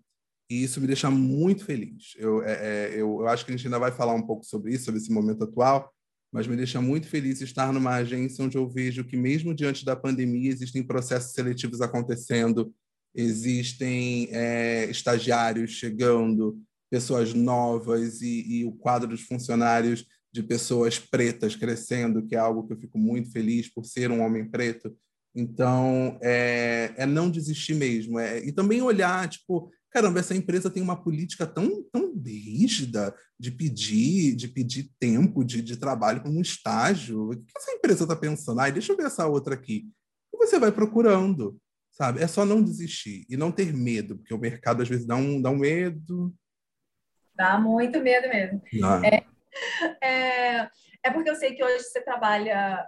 e 0.50 0.64
isso 0.64 0.82
me 0.82 0.88
deixa 0.88 1.12
muito 1.12 1.66
feliz. 1.66 2.16
Eu, 2.18 2.42
é, 2.44 2.94
eu, 2.94 3.22
eu 3.22 3.28
acho 3.28 3.46
que 3.46 3.52
a 3.52 3.56
gente 3.56 3.68
ainda 3.68 3.78
vai 3.78 3.92
falar 3.92 4.16
um 4.16 4.26
pouco 4.26 4.44
sobre 4.44 4.74
isso, 4.74 4.86
sobre 4.86 5.00
esse 5.00 5.12
momento 5.12 5.44
atual, 5.44 5.94
mas 6.32 6.48
me 6.48 6.56
deixa 6.56 6.80
muito 6.82 7.08
feliz 7.08 7.42
estar 7.42 7.74
numa 7.74 7.96
agência 7.96 8.44
onde 8.44 8.58
eu 8.58 8.68
vejo 8.68 9.04
que, 9.04 9.18
mesmo 9.18 9.54
diante 9.54 9.84
da 9.84 9.96
pandemia, 9.96 10.50
existem 10.50 10.82
processos 10.82 11.34
seletivos 11.34 11.82
acontecendo, 11.82 12.74
existem 13.14 14.30
é, 14.32 14.90
estagiários 14.90 15.72
chegando, 15.72 16.58
pessoas 16.90 17.34
novas 17.34 18.22
e, 18.22 18.60
e 18.60 18.66
o 18.66 18.72
quadro 18.72 19.10
dos 19.10 19.22
funcionários 19.22 20.06
de 20.34 20.42
pessoas 20.42 20.98
pretas 20.98 21.56
crescendo, 21.56 22.26
que 22.26 22.36
é 22.36 22.40
algo 22.40 22.66
que 22.66 22.74
eu 22.74 22.80
fico 22.80 22.98
muito 22.98 23.32
feliz 23.32 23.68
por 23.68 23.86
ser 23.86 24.10
um 24.10 24.22
homem 24.22 24.50
preto. 24.50 24.96
Então, 25.36 26.18
é, 26.22 26.94
é 26.96 27.06
não 27.06 27.30
desistir 27.30 27.74
mesmo. 27.74 28.18
É, 28.18 28.40
e 28.40 28.52
também 28.52 28.82
olhar, 28.82 29.28
tipo, 29.28 29.72
caramba, 29.92 30.20
essa 30.20 30.36
empresa 30.36 30.70
tem 30.70 30.82
uma 30.82 31.02
política 31.02 31.46
tão, 31.46 31.84
tão 31.92 32.14
rígida 32.16 33.14
de 33.38 33.52
pedir, 33.52 34.36
de 34.36 34.48
pedir 34.48 34.90
tempo 35.00 35.44
de, 35.44 35.62
de 35.62 35.78
trabalho 35.78 36.22
como 36.22 36.38
um 36.38 36.42
estágio. 36.42 37.32
O 37.32 37.36
que 37.36 37.52
essa 37.56 37.72
empresa 37.72 38.04
está 38.04 38.16
pensando? 38.16 38.60
Ai, 38.62 38.72
deixa 38.72 38.94
eu 38.94 38.98
ver 38.98 39.06
essa 39.06 39.28
outra 39.28 39.54
aqui. 39.54 39.88
E 40.34 40.38
você 40.38 40.58
vai 40.58 40.72
procurando, 40.72 41.60
sabe? 41.92 42.22
É 42.22 42.28
só 42.28 42.46
não 42.46 42.64
desistir 42.64 43.26
e 43.30 43.36
não 43.36 43.52
ter 43.52 43.74
medo, 43.74 44.18
porque 44.18 44.34
o 44.34 44.40
mercado 44.40 44.82
às 44.82 44.90
vezes 44.90 45.06
dá 45.06 45.16
um, 45.16 45.42
dá 45.42 45.50
um 45.50 45.58
medo. 45.58 46.34
Dá 47.36 47.60
muito 47.60 48.00
medo 48.00 48.30
mesmo. 48.30 48.62
É, 49.04 49.26
é, 50.02 50.70
é 51.04 51.12
porque 51.12 51.30
eu 51.30 51.36
sei 51.36 51.54
que 51.54 51.64
hoje 51.64 51.84
você 51.84 52.02
trabalha 52.02 52.88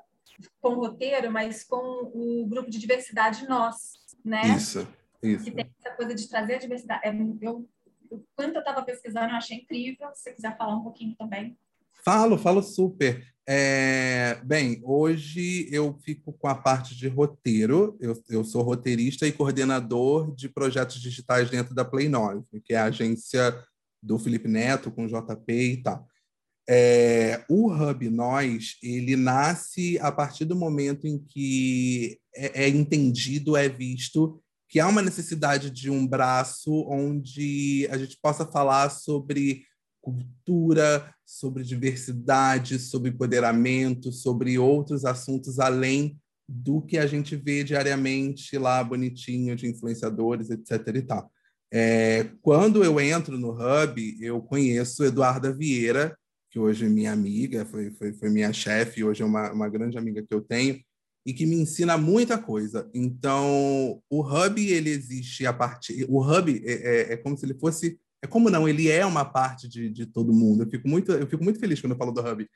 com 0.62 0.76
roteiro, 0.76 1.32
mas 1.32 1.64
com 1.64 2.12
o 2.14 2.48
grupo 2.48 2.70
de 2.70 2.80
diversidade 2.80 3.48
Nós, 3.48 3.94
né? 4.24 4.42
Isso. 4.56 4.88
Isso. 5.24 5.46
que 5.46 5.52
tem 5.52 5.72
essa 5.80 5.96
coisa 5.96 6.14
de 6.14 6.28
trazer 6.28 6.56
a 6.56 6.60
diversidade. 6.60 7.08
É, 7.08 7.16
eu, 7.42 7.68
quando 8.36 8.56
eu 8.56 8.60
estava 8.60 8.84
pesquisando, 8.84 9.30
eu 9.30 9.38
achei 9.38 9.58
incrível. 9.58 10.10
Se 10.14 10.24
você 10.24 10.34
quiser 10.34 10.58
falar 10.58 10.76
um 10.76 10.84
pouquinho 10.84 11.16
também. 11.16 11.58
Falo, 12.04 12.38
falo 12.38 12.62
super. 12.62 13.26
É, 13.48 14.40
bem, 14.44 14.82
hoje 14.84 15.68
eu 15.72 15.98
fico 16.04 16.32
com 16.34 16.48
a 16.48 16.56
parte 16.56 16.96
de 16.96 17.08
roteiro. 17.08 17.98
Eu, 18.00 18.22
eu 18.30 18.44
sou 18.44 18.62
roteirista 18.62 19.28
e 19.28 19.32
coordenador 19.32 20.34
de 20.36 20.50
projetos 20.50 21.02
digitais 21.02 21.50
dentro 21.50 21.74
da 21.74 21.86
Play 21.86 22.10
9, 22.10 22.62
que 22.64 22.74
é 22.74 22.78
a 22.78 22.86
agência 22.86 23.58
do 24.02 24.20
Felipe 24.20 24.48
Neto 24.48 24.92
com 24.92 25.08
JP 25.08 25.54
e 25.54 25.78
tal. 25.82 26.08
É, 26.68 27.44
o 27.50 27.72
Hub 27.72 28.10
Nós, 28.10 28.78
ele 28.82 29.16
nasce 29.16 30.00
a 30.00 30.12
partir 30.12 30.46
do 30.46 30.56
momento 30.56 31.06
em 31.06 31.18
que 31.18 32.18
é, 32.36 32.64
é 32.66 32.70
entendido, 32.70 33.58
é 33.58 33.68
visto 33.68 34.42
que 34.74 34.80
há 34.80 34.88
uma 34.88 35.04
necessidade 35.04 35.70
de 35.70 35.92
um 35.92 36.08
braço 36.08 36.84
onde 36.90 37.88
a 37.92 37.98
gente 38.00 38.18
possa 38.20 38.44
falar 38.44 38.90
sobre 38.90 39.62
cultura, 40.02 41.14
sobre 41.24 41.64
diversidade, 41.64 42.80
sobre 42.80 43.12
empoderamento, 43.12 44.12
sobre 44.12 44.58
outros 44.58 45.06
assuntos 45.06 45.60
além 45.60 46.18
do 46.50 46.82
que 46.82 46.98
a 46.98 47.06
gente 47.06 47.36
vê 47.36 47.64
diariamente 47.64 48.58
lá 48.58 48.84
bonitinho 48.84 49.56
de 49.56 49.68
influenciadores, 49.68 50.50
etc. 50.50 50.88
e 50.96 51.02
tal. 51.04 51.32
É, 51.72 52.32
quando 52.42 52.84
eu 52.84 53.00
entro 53.00 53.38
no 53.38 53.52
Hub, 53.52 54.18
eu 54.20 54.42
conheço 54.42 55.04
Eduarda 55.04 55.54
Vieira, 55.54 56.18
que 56.50 56.58
hoje 56.58 56.88
é 56.88 56.90
minha 56.90 57.14
amiga, 57.14 57.64
foi, 57.64 57.92
foi, 57.92 58.12
foi 58.14 58.32
minha 58.32 58.52
chefe, 58.52 59.04
hoje 59.04 59.22
é 59.22 59.26
uma, 59.26 59.52
uma 59.52 59.70
grande 59.70 60.00
amiga 60.00 60.24
que 60.28 60.34
eu 60.34 60.42
tenho, 60.42 60.82
e 61.26 61.34
que 61.34 61.46
me 61.46 61.56
ensina 61.56 61.98
muita 61.98 62.38
coisa. 62.38 62.90
Então, 62.94 64.02
o 64.10 64.22
Hub, 64.22 64.62
ele 64.62 64.90
existe 64.90 65.46
a 65.46 65.54
partir... 65.54 66.06
O 66.10 66.22
Hub 66.22 66.62
é, 66.66 66.72
é, 66.72 67.14
é, 67.14 67.18
como 67.18 67.38
se 67.38 67.46
ele 67.46 67.54
fosse... 67.54 68.00
É 68.22 68.28
como 68.28 68.50
não, 68.50 68.68
ele 68.68 68.90
é 68.90 69.06
uma 69.06 69.26
parte 69.26 69.68
de, 69.68 69.90
de 69.90 70.06
todo 70.06 70.34
mundo. 70.34 70.64
Eu 70.64 70.70
fico, 70.70 70.88
muito, 70.88 71.12
eu 71.12 71.28
fico 71.28 71.44
muito 71.44 71.60
feliz 71.60 71.82
quando 71.82 71.92
eu 71.92 71.98
falo 71.98 72.12
do 72.12 72.22
Hub, 72.22 72.48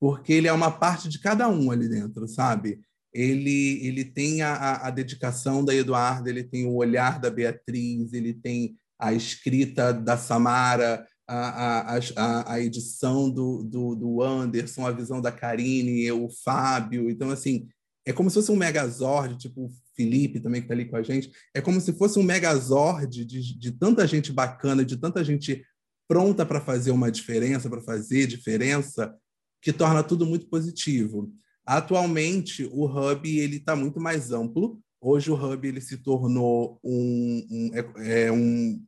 porque 0.00 0.32
ele 0.32 0.46
é 0.48 0.52
uma 0.52 0.70
parte 0.70 1.08
de 1.08 1.18
cada 1.18 1.48
um 1.48 1.70
ali 1.70 1.88
dentro, 1.88 2.28
sabe? 2.28 2.80
Ele, 3.12 3.84
ele 3.84 4.04
tem 4.04 4.42
a, 4.42 4.76
a 4.86 4.90
dedicação 4.90 5.64
da 5.64 5.74
Eduarda, 5.74 6.28
ele 6.28 6.44
tem 6.44 6.66
o 6.66 6.74
olhar 6.74 7.18
da 7.18 7.30
Beatriz, 7.30 8.12
ele 8.12 8.34
tem 8.34 8.76
a 8.98 9.12
escrita 9.12 9.92
da 9.92 10.16
Samara, 10.16 11.06
a, 11.28 11.96
a, 11.96 12.52
a, 12.52 12.60
edição 12.60 13.28
do, 13.28 13.62
do, 13.64 13.94
do 13.94 14.22
Anderson, 14.22 14.86
a 14.86 14.92
visão 14.92 15.20
da 15.20 15.32
Karine, 15.32 16.10
o 16.12 16.28
Fábio. 16.28 17.10
Então, 17.10 17.30
assim, 17.30 17.66
é 18.06 18.12
como 18.12 18.30
se 18.30 18.34
fosse 18.34 18.52
um 18.52 18.56
megazord, 18.56 19.36
tipo 19.36 19.64
o 19.64 19.70
Felipe 19.96 20.38
também 20.38 20.60
que 20.60 20.66
está 20.66 20.74
ali 20.74 20.84
com 20.84 20.96
a 20.96 21.02
gente, 21.02 21.30
é 21.52 21.60
como 21.60 21.80
se 21.80 21.92
fosse 21.92 22.18
um 22.18 22.22
megazord 22.22 23.24
de, 23.24 23.58
de 23.58 23.72
tanta 23.72 24.06
gente 24.06 24.32
bacana, 24.32 24.84
de 24.84 24.96
tanta 24.96 25.24
gente 25.24 25.64
pronta 26.08 26.46
para 26.46 26.60
fazer 26.60 26.92
uma 26.92 27.10
diferença, 27.10 27.68
para 27.68 27.82
fazer 27.82 28.28
diferença, 28.28 29.12
que 29.60 29.72
torna 29.72 30.04
tudo 30.04 30.24
muito 30.24 30.46
positivo. 30.48 31.32
Atualmente, 31.64 32.68
o 32.72 32.86
Hub 32.86 33.28
ele 33.28 33.56
está 33.56 33.74
muito 33.74 34.00
mais 34.00 34.30
amplo. 34.30 34.80
Hoje, 35.00 35.32
o 35.32 35.34
Hub 35.34 35.66
ele 35.66 35.80
se 35.80 35.96
tornou 35.96 36.78
um, 36.84 37.46
um, 37.50 37.70
é, 37.74 38.26
é 38.26 38.32
um, 38.32 38.80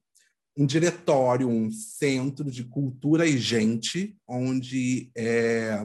um 0.57 0.65
diretório, 0.65 1.49
um 1.49 1.73
centro 1.73 2.49
de 2.49 2.63
cultura 2.63 3.27
e 3.27 3.37
gente, 3.37 4.17
onde 4.29 5.11
é, 5.17 5.85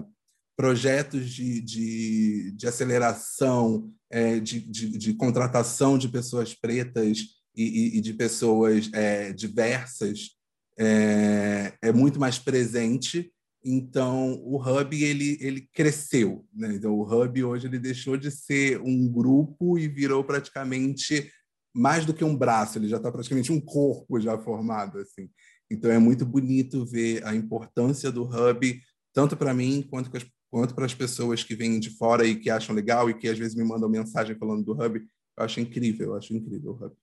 projetos 0.56 1.30
de, 1.30 1.62
de, 1.62 2.52
de 2.52 2.68
aceleração, 2.68 3.92
é, 4.10 4.40
de, 4.40 4.60
de, 4.60 4.98
de, 4.98 5.14
contratação 5.14 5.98
de 5.98 6.08
pessoas 6.08 6.54
pretas 6.54 7.20
e, 7.56 7.64
e, 7.64 7.98
e 7.98 8.02
de 8.02 8.14
pessoas 8.14 8.90
é, 8.94 9.34
diversas 9.34 10.38
é, 10.78 11.74
é, 11.82 11.92
muito 11.92 12.20
mais 12.20 12.38
presente. 12.38 13.32
Então, 13.66 14.34
o 14.44 14.58
Hub 14.58 15.04
ele, 15.04 15.38
ele 15.40 15.68
cresceu. 15.74 16.46
Né? 16.54 16.76
Então, 16.76 16.94
o 16.94 17.04
Hub 17.04 17.44
hoje 17.44 17.68
ele 17.68 17.80
deixou 17.80 18.18
de 18.18 18.30
ser 18.30 18.80
um 18.82 19.08
grupo 19.08 19.80
e 19.80 19.88
virou 19.88 20.24
praticamente 20.24 21.32
mais 21.76 22.06
do 22.06 22.14
que 22.14 22.24
um 22.24 22.36
braço, 22.36 22.78
ele 22.78 22.88
já 22.88 22.98
está 22.98 23.12
praticamente 23.12 23.52
um 23.52 23.60
corpo 23.60 24.20
já 24.20 24.38
formado. 24.38 25.00
assim. 25.00 25.30
Então, 25.72 25.90
é 25.90 25.98
muito 25.98 26.24
bonito 26.26 26.86
ver 26.86 27.26
a 27.26 27.34
importância 27.34 28.12
do 28.12 28.24
Hub, 28.24 28.80
tanto 29.12 29.36
para 29.36 29.54
mim 29.54 29.82
quanto 29.90 30.12
quanto 30.54 30.76
para 30.76 30.86
as 30.86 30.94
pessoas 30.94 31.44
que 31.44 31.56
vêm 31.56 31.80
de 31.80 31.90
fora 31.90 32.28
e 32.28 32.40
que 32.40 32.48
acham 32.48 32.76
legal 32.76 33.10
e 33.10 33.18
que 33.18 33.28
às 33.28 33.40
vezes 33.40 33.56
me 33.56 33.64
mandam 33.64 33.90
mensagem 33.90 34.36
falando 34.36 34.64
do 34.64 34.74
Hub. 34.74 35.00
Eu 35.36 35.44
acho 35.44 35.60
incrível, 35.60 36.10
eu 36.10 36.16
acho 36.16 36.32
incrível 36.32 36.74
o 36.74 36.76
Hub. 36.76 36.96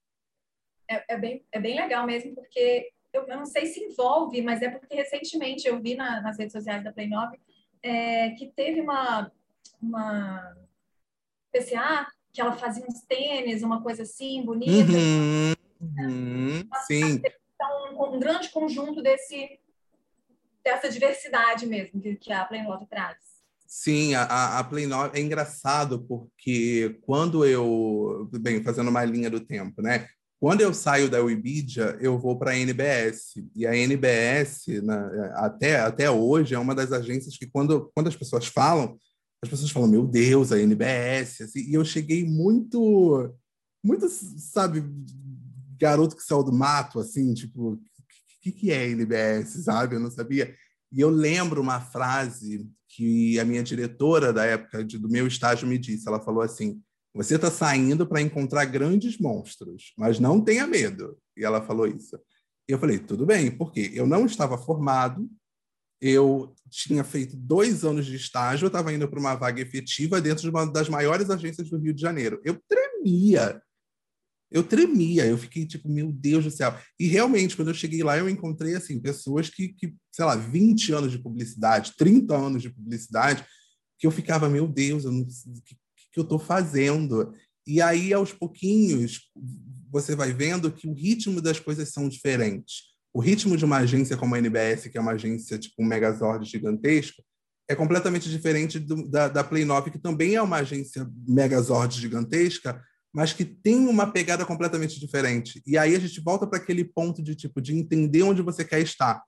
É, 0.88 1.14
é, 1.14 1.18
bem, 1.18 1.44
é 1.50 1.58
bem 1.58 1.74
legal 1.74 2.06
mesmo, 2.06 2.32
porque 2.32 2.92
eu, 3.12 3.22
eu, 3.26 3.36
não 3.36 3.44
sei 3.44 3.66
se 3.66 3.80
envolve, 3.80 4.40
mas 4.40 4.62
é 4.62 4.70
porque 4.70 4.94
recentemente 4.94 5.66
eu 5.66 5.82
vi 5.82 5.96
na, 5.96 6.20
nas 6.20 6.38
redes 6.38 6.52
sociais 6.52 6.84
da 6.84 6.92
Play 6.92 7.08
9 7.08 7.40
é, 7.82 8.30
que 8.30 8.52
teve 8.54 8.80
uma, 8.80 9.32
uma 9.82 10.56
PCA 11.50 12.06
que 12.32 12.40
ela 12.40 12.52
fazia 12.52 12.86
uns 12.88 13.00
tênis, 13.02 13.64
uma 13.64 13.82
coisa 13.82 14.04
assim, 14.04 14.44
bonita. 14.44 14.92
Uhum, 14.92 15.54
uhum, 15.80 16.68
sim. 16.86 17.20
Então, 17.54 18.14
um, 18.14 18.20
grande 18.20 18.48
conjunto 18.50 19.02
desse, 19.02 19.58
dessa 20.62 20.88
diversidade 20.88 21.66
mesmo 21.66 22.00
que, 22.00 22.14
que 22.14 22.32
a 22.32 22.44
Play 22.44 22.62
9 22.62 22.86
traz. 22.86 23.29
Sim, 23.72 24.14
a, 24.14 24.58
a 24.58 24.64
Play 24.64 24.84
9 24.84 25.16
é 25.16 25.22
engraçado 25.22 26.04
porque 26.08 26.98
quando 27.02 27.44
eu, 27.44 28.28
bem, 28.40 28.60
fazendo 28.64 28.88
uma 28.88 29.04
linha 29.04 29.30
do 29.30 29.38
tempo, 29.38 29.80
né? 29.80 30.08
Quando 30.40 30.60
eu 30.60 30.74
saio 30.74 31.08
da 31.08 31.22
Wikipedia, 31.22 31.96
eu 32.00 32.18
vou 32.18 32.36
para 32.36 32.50
a 32.50 32.58
NBS. 32.58 33.34
E 33.54 33.64
a 33.68 33.76
NBS, 33.76 34.66
né, 34.82 35.32
até, 35.34 35.78
até 35.78 36.10
hoje, 36.10 36.52
é 36.52 36.58
uma 36.58 36.74
das 36.74 36.90
agências 36.90 37.36
que, 37.36 37.46
quando, 37.46 37.92
quando 37.94 38.08
as 38.08 38.16
pessoas 38.16 38.46
falam, 38.46 38.98
as 39.40 39.48
pessoas 39.48 39.70
falam, 39.70 39.88
meu 39.88 40.04
Deus, 40.04 40.50
a 40.50 40.58
NBS. 40.58 41.42
Assim, 41.42 41.60
e 41.60 41.74
eu 41.74 41.84
cheguei 41.84 42.24
muito, 42.24 43.32
muito, 43.84 44.08
sabe, 44.08 44.82
garoto 45.78 46.16
que 46.16 46.24
saiu 46.24 46.42
do 46.42 46.52
mato, 46.52 46.98
assim, 46.98 47.32
tipo, 47.34 47.74
o 47.74 47.80
que, 48.42 48.50
que 48.50 48.72
é 48.72 48.88
NBS, 48.88 49.62
sabe? 49.62 49.94
Eu 49.94 50.00
não 50.00 50.10
sabia. 50.10 50.52
E 50.90 51.00
eu 51.00 51.08
lembro 51.08 51.60
uma 51.60 51.80
frase 51.80 52.68
que 52.90 53.38
a 53.38 53.44
minha 53.44 53.62
diretora 53.62 54.32
da 54.32 54.44
época 54.44 54.84
de, 54.84 54.98
do 54.98 55.08
meu 55.08 55.26
estágio 55.26 55.66
me 55.66 55.78
disse. 55.78 56.08
Ela 56.08 56.20
falou 56.20 56.42
assim: 56.42 56.82
Você 57.14 57.36
está 57.36 57.50
saindo 57.50 58.06
para 58.06 58.20
encontrar 58.20 58.64
grandes 58.64 59.18
monstros, 59.18 59.92
mas 59.96 60.18
não 60.18 60.40
tenha 60.40 60.66
medo. 60.66 61.16
E 61.36 61.44
ela 61.44 61.62
falou 61.62 61.86
isso. 61.86 62.18
E 62.68 62.72
eu 62.72 62.78
falei: 62.78 62.98
Tudo 62.98 63.24
bem, 63.24 63.50
porque 63.50 63.92
eu 63.94 64.06
não 64.06 64.26
estava 64.26 64.58
formado, 64.58 65.30
eu 66.00 66.52
tinha 66.68 67.04
feito 67.04 67.36
dois 67.36 67.84
anos 67.84 68.06
de 68.06 68.16
estágio, 68.16 68.64
eu 68.64 68.68
estava 68.68 68.92
indo 68.92 69.08
para 69.08 69.20
uma 69.20 69.34
vaga 69.34 69.60
efetiva 69.60 70.20
dentro 70.20 70.42
de 70.42 70.50
uma 70.50 70.66
das 70.66 70.88
maiores 70.88 71.30
agências 71.30 71.70
do 71.70 71.78
Rio 71.78 71.94
de 71.94 72.00
Janeiro. 72.00 72.40
Eu 72.44 72.60
tremia 72.68 73.62
eu 74.50 74.64
tremia, 74.64 75.26
eu 75.26 75.38
fiquei 75.38 75.64
tipo, 75.64 75.88
meu 75.88 76.10
Deus 76.10 76.44
do 76.44 76.50
céu. 76.50 76.76
E 76.98 77.06
realmente, 77.06 77.54
quando 77.54 77.68
eu 77.68 77.74
cheguei 77.74 78.02
lá, 78.02 78.18
eu 78.18 78.28
encontrei 78.28 78.74
assim 78.74 79.00
pessoas 79.00 79.48
que, 79.48 79.68
que 79.68 79.94
sei 80.10 80.24
lá, 80.24 80.34
20 80.34 80.92
anos 80.92 81.12
de 81.12 81.18
publicidade, 81.18 81.94
30 81.96 82.36
anos 82.36 82.62
de 82.62 82.70
publicidade, 82.70 83.44
que 83.98 84.06
eu 84.06 84.10
ficava, 84.10 84.48
meu 84.48 84.66
Deus, 84.66 85.04
o 85.04 85.24
que, 85.64 85.76
que 86.12 86.18
eu 86.18 86.24
estou 86.24 86.38
fazendo? 86.38 87.32
E 87.66 87.80
aí, 87.80 88.12
aos 88.12 88.32
pouquinhos, 88.32 89.30
você 89.90 90.16
vai 90.16 90.32
vendo 90.32 90.72
que 90.72 90.88
o 90.88 90.94
ritmo 90.94 91.40
das 91.40 91.60
coisas 91.60 91.90
são 91.90 92.08
diferentes. 92.08 92.90
O 93.12 93.20
ritmo 93.20 93.56
de 93.56 93.64
uma 93.64 93.78
agência 93.78 94.16
como 94.16 94.34
a 94.34 94.38
NBS, 94.38 94.88
que 94.88 94.98
é 94.98 95.00
uma 95.00 95.12
agência 95.12 95.58
tipo 95.58 95.82
um 95.82 95.86
Megazord 95.86 96.48
gigantesco, 96.48 97.22
é 97.68 97.74
completamente 97.74 98.28
diferente 98.28 98.80
do, 98.80 99.08
da, 99.08 99.28
da 99.28 99.44
Play 99.44 99.64
9, 99.64 99.92
que 99.92 99.98
também 99.98 100.34
é 100.34 100.42
uma 100.42 100.56
agência 100.56 101.08
Megazord 101.28 102.00
gigantesca, 102.00 102.82
mas 103.12 103.32
que 103.32 103.44
tem 103.44 103.88
uma 103.88 104.10
pegada 104.10 104.46
completamente 104.46 105.00
diferente. 105.00 105.62
E 105.66 105.76
aí 105.76 105.94
a 105.96 105.98
gente 105.98 106.20
volta 106.20 106.46
para 106.46 106.58
aquele 106.58 106.84
ponto 106.84 107.22
de 107.22 107.34
tipo 107.34 107.60
de 107.60 107.74
entender 107.74 108.22
onde 108.22 108.42
você 108.42 108.64
quer 108.64 108.80
estar. 108.80 109.22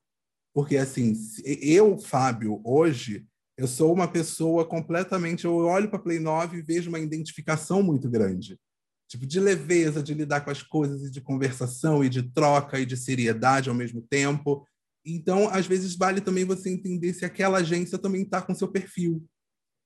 Porque 0.54 0.76
assim, 0.76 1.14
eu, 1.44 1.98
Fábio, 1.98 2.60
hoje 2.64 3.26
eu 3.56 3.66
sou 3.66 3.92
uma 3.92 4.08
pessoa 4.08 4.64
completamente, 4.64 5.44
eu 5.44 5.54
olho 5.56 5.90
para 5.90 5.98
Play 5.98 6.18
9 6.18 6.58
e 6.58 6.62
vejo 6.62 6.88
uma 6.88 7.00
identificação 7.00 7.82
muito 7.82 8.08
grande. 8.08 8.58
Tipo 9.08 9.26
de 9.26 9.40
leveza, 9.40 10.02
de 10.02 10.14
lidar 10.14 10.40
com 10.40 10.50
as 10.50 10.62
coisas 10.62 11.02
e 11.02 11.10
de 11.10 11.20
conversação 11.20 12.02
e 12.02 12.08
de 12.08 12.22
troca 12.22 12.78
e 12.78 12.86
de 12.86 12.96
seriedade 12.96 13.68
ao 13.68 13.74
mesmo 13.74 14.00
tempo. 14.02 14.66
Então, 15.04 15.48
às 15.48 15.66
vezes 15.66 15.96
vale 15.96 16.20
também 16.20 16.44
você 16.44 16.70
entender 16.70 17.12
se 17.12 17.24
aquela 17.24 17.58
agência 17.58 17.98
também 17.98 18.22
está 18.22 18.40
com 18.40 18.54
seu 18.54 18.68
perfil, 18.68 19.24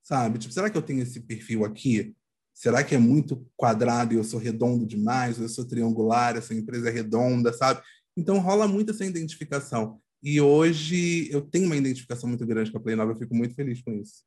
sabe? 0.03 0.37
Tipo, 0.37 0.53
será 0.53 0.69
que 0.69 0.77
eu 0.77 0.81
tenho 0.81 1.01
esse 1.01 1.19
perfil 1.21 1.65
aqui? 1.65 2.15
Será 2.57 2.83
que 2.83 2.95
é 2.95 2.97
muito 2.97 3.47
quadrado 3.55 4.15
e 4.15 4.17
eu 4.17 4.23
sou 4.23 4.39
redondo 4.39 4.83
demais? 4.83 5.37
Ou 5.37 5.45
eu 5.45 5.49
sou 5.49 5.63
triangular, 5.63 6.35
essa 6.35 6.55
empresa 6.55 6.89
é 6.89 6.91
redonda, 6.91 7.53
sabe? 7.53 7.83
Então 8.17 8.39
rola 8.39 8.67
muito 8.67 8.89
essa 8.89 9.05
identificação. 9.05 10.01
E 10.23 10.41
hoje 10.41 11.31
eu 11.31 11.39
tenho 11.39 11.67
uma 11.67 11.77
identificação 11.77 12.27
muito 12.27 12.47
grande 12.47 12.71
com 12.71 12.79
a 12.79 12.81
Play 12.81 12.95
9, 12.95 13.11
eu 13.11 13.15
fico 13.15 13.35
muito 13.35 13.53
feliz 13.53 13.79
com 13.83 13.91
isso. 13.91 14.25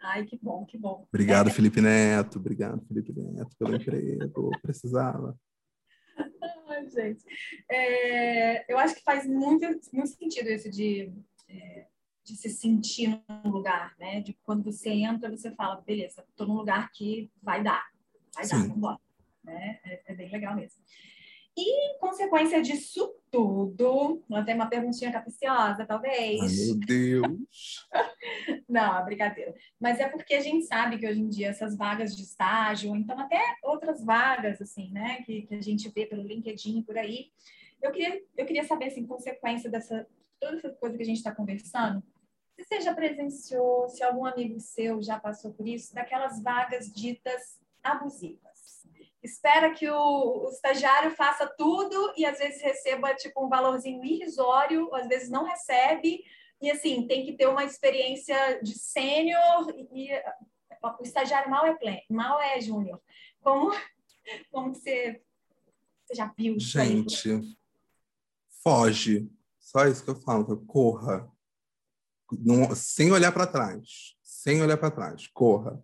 Ai, 0.00 0.24
que 0.24 0.38
bom, 0.40 0.64
que 0.64 0.78
bom. 0.78 1.04
Obrigado, 1.12 1.48
é. 1.48 1.52
Felipe 1.52 1.80
Neto. 1.80 2.38
Obrigado, 2.38 2.80
Felipe 2.86 3.12
Neto, 3.12 3.56
pelo 3.58 3.74
emprego. 3.74 4.50
Precisava. 4.62 5.36
Ai, 6.68 6.88
gente. 6.90 7.24
É, 7.68 8.72
eu 8.72 8.78
acho 8.78 8.94
que 8.94 9.02
faz 9.02 9.26
muito, 9.26 9.66
muito 9.92 10.10
sentido 10.10 10.46
esse 10.46 10.70
de 10.70 11.12
é, 11.48 11.86
de 12.30 12.36
se 12.36 12.48
sentir 12.48 13.20
num 13.28 13.50
lugar, 13.50 13.94
né? 13.98 14.20
De 14.20 14.32
quando 14.44 14.64
você 14.64 14.90
entra, 14.90 15.30
você 15.30 15.50
fala, 15.52 15.80
beleza, 15.80 16.24
estou 16.28 16.46
num 16.46 16.54
lugar 16.54 16.90
que 16.92 17.30
vai 17.42 17.62
dar, 17.62 17.84
vai 18.34 18.44
Sim. 18.44 18.50
dar, 18.50 18.60
vamos 18.62 18.76
embora. 18.76 19.00
Né? 19.42 19.80
É, 19.84 20.02
é, 20.06 20.14
bem 20.14 20.30
legal 20.30 20.54
mesmo. 20.54 20.80
E, 21.56 21.96
em 21.96 21.98
consequência 21.98 22.62
disso 22.62 23.12
tudo, 23.30 24.22
ela 24.30 24.44
tem 24.44 24.54
uma 24.54 24.68
perguntinha 24.68 25.12
capciosa, 25.12 25.84
talvez. 25.84 26.40
Ai, 26.40 26.48
meu 26.48 26.74
Deus! 26.78 27.88
Não, 28.68 29.04
brincadeira. 29.04 29.54
Mas 29.78 29.98
é 29.98 30.08
porque 30.08 30.34
a 30.34 30.40
gente 30.40 30.64
sabe 30.66 30.98
que 30.98 31.06
hoje 31.06 31.20
em 31.20 31.28
dia 31.28 31.48
essas 31.48 31.76
vagas 31.76 32.16
de 32.16 32.22
estágio, 32.22 32.90
ou 32.90 32.96
então 32.96 33.18
até 33.18 33.40
outras 33.64 34.04
vagas, 34.04 34.62
assim, 34.62 34.90
né, 34.92 35.22
que, 35.22 35.42
que 35.42 35.54
a 35.54 35.60
gente 35.60 35.88
vê 35.88 36.06
pelo 36.06 36.22
LinkedIn 36.22 36.82
por 36.82 36.96
aí, 36.96 37.32
eu 37.82 37.90
queria, 37.90 38.22
eu 38.36 38.46
queria 38.46 38.64
saber, 38.64 38.86
assim, 38.86 39.06
consequência 39.06 39.68
dessa 39.68 40.06
toda 40.40 40.56
essa 40.56 40.70
coisa 40.70 40.96
que 40.96 41.02
a 41.02 41.06
gente 41.06 41.18
está 41.18 41.32
conversando, 41.32 42.02
você 42.64 42.94
presenciou, 42.94 43.88
se 43.88 44.02
algum 44.02 44.24
amigo 44.24 44.58
seu 44.60 45.02
já 45.02 45.18
passou 45.18 45.52
por 45.52 45.66
isso, 45.66 45.94
daquelas 45.94 46.42
vagas 46.42 46.92
ditas 46.92 47.60
abusivas. 47.82 48.86
Espera 49.22 49.72
que 49.74 49.88
o, 49.88 50.46
o 50.46 50.48
estagiário 50.48 51.10
faça 51.10 51.46
tudo 51.46 52.12
e 52.16 52.24
às 52.24 52.38
vezes 52.38 52.62
receba 52.62 53.14
tipo 53.14 53.44
um 53.44 53.48
valorzinho 53.48 54.04
irrisório, 54.04 54.92
às 54.94 55.06
vezes 55.06 55.28
não 55.28 55.44
recebe, 55.44 56.24
e 56.60 56.70
assim, 56.70 57.06
tem 57.06 57.24
que 57.24 57.32
ter 57.32 57.46
uma 57.46 57.64
experiência 57.64 58.60
de 58.62 58.78
sênior 58.78 59.74
e, 59.74 60.12
e 60.12 60.22
o 60.82 61.02
estagiário 61.02 61.50
mal 61.50 61.66
é 61.66 61.74
pleno, 61.74 62.02
mal 62.10 62.40
é 62.40 62.60
júnior. 62.60 63.00
Como, 63.40 63.70
como 64.50 64.74
você, 64.74 65.22
você 66.04 66.14
já 66.14 66.32
viu 66.36 66.58
Gente, 66.58 67.40
foge. 68.62 69.30
Só 69.58 69.86
isso 69.86 70.04
que 70.04 70.10
eu 70.10 70.16
falo, 70.16 70.64
corra. 70.66 71.30
Não, 72.38 72.74
sem 72.74 73.10
olhar 73.12 73.32
para 73.32 73.46
trás. 73.46 74.14
Sem 74.22 74.62
olhar 74.62 74.76
para 74.76 74.90
trás, 74.90 75.26
corra. 75.32 75.80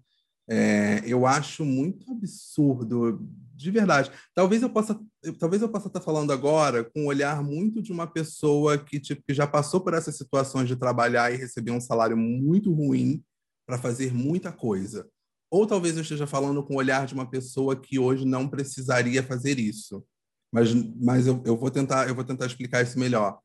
É, 0.49 1.03
eu 1.05 1.27
acho 1.27 1.65
muito 1.65 2.11
absurdo, 2.11 3.19
de 3.55 3.71
verdade. 3.71 4.13
Talvez 4.33 4.63
eu 4.63 4.71
possa, 4.71 4.99
talvez 5.39 5.61
eu 5.61 5.69
possa 5.69 5.89
estar 5.89 6.01
falando 6.01 6.33
agora 6.33 6.85
com 6.85 7.03
um 7.03 7.07
olhar 7.07 7.43
muito 7.43 7.83
de 7.83 7.91
uma 7.91 8.07
pessoa 8.07 8.79
que, 8.79 9.01
tipo, 9.01 9.23
que 9.27 9.35
já 9.35 9.47
passou 9.47 9.81
por 9.81 9.93
essas 9.93 10.17
situações 10.17 10.69
de 10.69 10.77
trabalhar 10.77 11.33
e 11.33 11.37
receber 11.37 11.73
um 11.73 11.81
salário 11.81 12.17
muito 12.17 12.73
ruim 12.73 13.25
para 13.67 13.77
fazer 13.77 14.15
muita 14.15 14.53
coisa. 14.53 15.09
Ou 15.51 15.67
talvez 15.67 15.97
eu 15.97 16.03
esteja 16.03 16.27
falando 16.27 16.63
com 16.63 16.75
o 16.75 16.79
olhar 16.79 17.07
de 17.07 17.15
uma 17.15 17.29
pessoa 17.29 17.75
que 17.75 17.99
hoje 17.99 18.25
não 18.25 18.49
precisaria 18.49 19.23
fazer 19.23 19.59
isso. 19.59 20.05
Mas, 20.53 20.73
mas 20.73 21.27
eu, 21.27 21.43
eu 21.45 21.57
vou 21.57 21.71
tentar, 21.71 22.09
eu 22.09 22.15
vou 22.15 22.25
tentar 22.25 22.47
explicar 22.47 22.83
isso 22.83 22.99
melhor. 22.99 23.39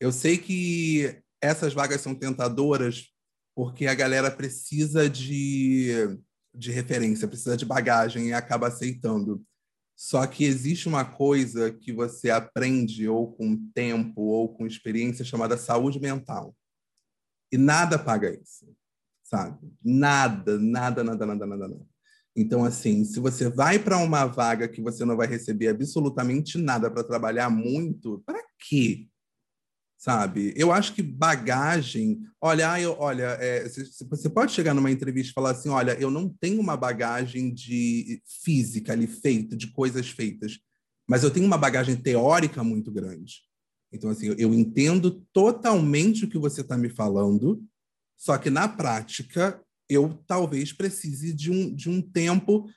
Eu 0.00 0.12
sei 0.12 0.38
que 0.38 1.22
essas 1.40 1.72
vagas 1.72 2.00
são 2.00 2.14
tentadoras 2.14 3.06
porque 3.54 3.86
a 3.86 3.94
galera 3.94 4.30
precisa 4.30 5.08
de, 5.10 6.18
de 6.54 6.70
referência, 6.70 7.26
precisa 7.26 7.56
de 7.56 7.64
bagagem 7.64 8.28
e 8.28 8.32
acaba 8.32 8.68
aceitando. 8.68 9.44
Só 9.96 10.24
que 10.28 10.44
existe 10.44 10.86
uma 10.86 11.04
coisa 11.04 11.72
que 11.72 11.92
você 11.92 12.30
aprende 12.30 13.08
ou 13.08 13.32
com 13.32 13.56
tempo 13.74 14.22
ou 14.22 14.54
com 14.54 14.64
experiência 14.64 15.24
chamada 15.24 15.58
saúde 15.58 15.98
mental. 15.98 16.54
E 17.50 17.58
nada 17.58 17.98
paga 17.98 18.30
isso. 18.32 18.64
sabe? 19.24 19.58
Nada, 19.84 20.58
nada, 20.58 21.02
nada, 21.02 21.26
nada, 21.26 21.46
nada, 21.46 21.68
nada. 21.68 21.86
Então, 22.36 22.64
assim, 22.64 23.04
se 23.04 23.18
você 23.18 23.48
vai 23.48 23.78
para 23.78 23.98
uma 23.98 24.24
vaga 24.24 24.68
que 24.68 24.80
você 24.80 25.04
não 25.04 25.16
vai 25.16 25.26
receber 25.26 25.68
absolutamente 25.68 26.56
nada 26.56 26.88
para 26.88 27.02
trabalhar 27.02 27.50
muito, 27.50 28.22
para 28.24 28.40
quê? 28.68 29.08
Sabe? 29.98 30.54
Eu 30.56 30.70
acho 30.70 30.94
que 30.94 31.02
bagagem. 31.02 32.20
Olha, 32.40 32.80
eu, 32.80 32.94
olha, 33.00 33.36
é, 33.40 33.68
você 34.08 34.30
pode 34.30 34.52
chegar 34.52 34.72
numa 34.72 34.92
entrevista 34.92 35.32
e 35.32 35.34
falar 35.34 35.50
assim: 35.50 35.70
olha, 35.70 35.98
eu 36.00 36.08
não 36.08 36.28
tenho 36.28 36.60
uma 36.60 36.76
bagagem 36.76 37.52
de 37.52 38.22
física 38.44 38.92
ali 38.92 39.08
feita, 39.08 39.56
de 39.56 39.72
coisas 39.72 40.08
feitas, 40.08 40.60
mas 41.04 41.24
eu 41.24 41.32
tenho 41.32 41.44
uma 41.44 41.58
bagagem 41.58 41.96
teórica 41.96 42.62
muito 42.62 42.92
grande. 42.92 43.40
Então, 43.92 44.08
assim, 44.08 44.32
eu 44.38 44.54
entendo 44.54 45.26
totalmente 45.32 46.26
o 46.26 46.28
que 46.28 46.38
você 46.38 46.60
está 46.60 46.78
me 46.78 46.88
falando, 46.88 47.60
só 48.16 48.38
que 48.38 48.50
na 48.50 48.68
prática 48.68 49.60
eu 49.88 50.22
talvez 50.28 50.72
precise 50.72 51.32
de 51.32 51.50
um, 51.50 51.74
de 51.74 51.90
um 51.90 52.00
tempo 52.00 52.68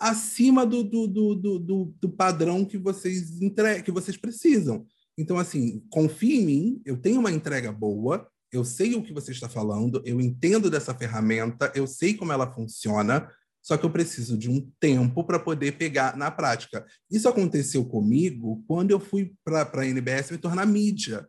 acima 0.00 0.66
do, 0.66 0.82
do, 0.82 1.06
do, 1.06 1.58
do, 1.58 1.94
do 2.00 2.08
padrão 2.08 2.64
que 2.64 2.76
vocês, 2.76 3.40
entre... 3.40 3.82
que 3.82 3.92
vocês 3.92 4.16
precisam. 4.16 4.84
Então, 5.18 5.38
assim, 5.38 5.82
confie 5.90 6.40
em 6.40 6.44
mim, 6.44 6.82
eu 6.84 6.96
tenho 6.96 7.20
uma 7.20 7.32
entrega 7.32 7.72
boa, 7.72 8.28
eu 8.52 8.64
sei 8.64 8.94
o 8.94 9.02
que 9.02 9.12
você 9.12 9.32
está 9.32 9.48
falando, 9.48 10.02
eu 10.04 10.20
entendo 10.20 10.70
dessa 10.70 10.94
ferramenta, 10.94 11.72
eu 11.74 11.86
sei 11.86 12.14
como 12.14 12.32
ela 12.32 12.52
funciona, 12.52 13.30
só 13.62 13.76
que 13.76 13.84
eu 13.84 13.90
preciso 13.90 14.38
de 14.38 14.48
um 14.48 14.70
tempo 14.78 15.24
para 15.24 15.40
poder 15.40 15.72
pegar 15.72 16.16
na 16.16 16.30
prática. 16.30 16.86
Isso 17.10 17.28
aconteceu 17.28 17.84
comigo 17.84 18.62
quando 18.68 18.92
eu 18.92 19.00
fui 19.00 19.34
para 19.44 19.68
a 19.74 19.86
NBS 19.86 20.30
me 20.30 20.38
tornar 20.38 20.66
mídia. 20.66 21.28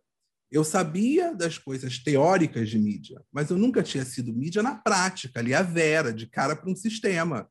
Eu 0.51 0.63
sabia 0.63 1.33
das 1.33 1.57
coisas 1.57 1.97
teóricas 1.97 2.69
de 2.69 2.77
mídia, 2.77 3.21
mas 3.31 3.49
eu 3.49 3.57
nunca 3.57 3.81
tinha 3.81 4.05
sido 4.05 4.33
mídia 4.33 4.61
na 4.61 4.75
prática, 4.75 5.39
ali 5.39 5.53
a 5.53 5.61
vera, 5.61 6.13
de 6.13 6.27
cara 6.27 6.55
para 6.55 6.69
um 6.69 6.75
sistema. 6.75 7.49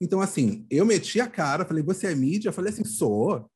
Então, 0.00 0.20
assim, 0.20 0.64
eu 0.70 0.86
meti 0.86 1.20
a 1.20 1.28
cara, 1.28 1.66
falei, 1.66 1.82
você 1.82 2.06
é 2.06 2.14
mídia? 2.14 2.48
Eu 2.48 2.52
falei 2.52 2.72
assim, 2.72 2.84
sou. 2.84 3.50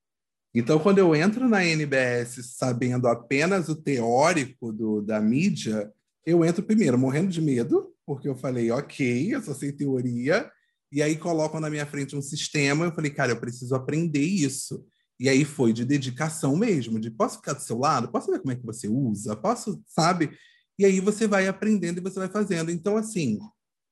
Então, 0.54 0.78
quando 0.78 0.98
eu 0.98 1.16
entro 1.16 1.48
na 1.48 1.64
NBS 1.64 2.54
sabendo 2.56 3.08
apenas 3.08 3.68
o 3.68 3.74
teórico 3.74 4.72
do, 4.72 5.02
da 5.02 5.20
mídia, 5.20 5.92
eu 6.24 6.44
entro 6.44 6.62
primeiro 6.62 6.96
morrendo 6.96 7.28
de 7.28 7.40
medo, 7.40 7.92
porque 8.06 8.28
eu 8.28 8.36
falei, 8.36 8.70
ok, 8.70 9.34
eu 9.34 9.42
só 9.42 9.52
sei 9.52 9.72
teoria, 9.72 10.48
e 10.92 11.02
aí 11.02 11.16
colocam 11.16 11.58
na 11.58 11.68
minha 11.68 11.84
frente 11.84 12.14
um 12.14 12.22
sistema, 12.22 12.84
eu 12.84 12.92
falei, 12.92 13.10
cara, 13.10 13.32
eu 13.32 13.40
preciso 13.40 13.74
aprender 13.74 14.22
isso. 14.22 14.86
E 15.18 15.28
aí 15.28 15.44
foi 15.44 15.72
de 15.72 15.84
dedicação 15.84 16.56
mesmo, 16.56 17.00
de 17.00 17.10
posso 17.10 17.36
ficar 17.36 17.54
do 17.54 17.62
seu 17.62 17.78
lado, 17.78 18.10
posso 18.10 18.30
ver 18.30 18.38
como 18.38 18.52
é 18.52 18.56
que 18.56 18.64
você 18.64 18.86
usa, 18.86 19.34
posso, 19.34 19.82
sabe? 19.86 20.30
E 20.78 20.84
aí 20.84 21.00
você 21.00 21.26
vai 21.26 21.48
aprendendo 21.48 21.98
e 21.98 22.02
você 22.02 22.18
vai 22.18 22.28
fazendo. 22.28 22.70
Então, 22.70 22.96
assim, 22.96 23.38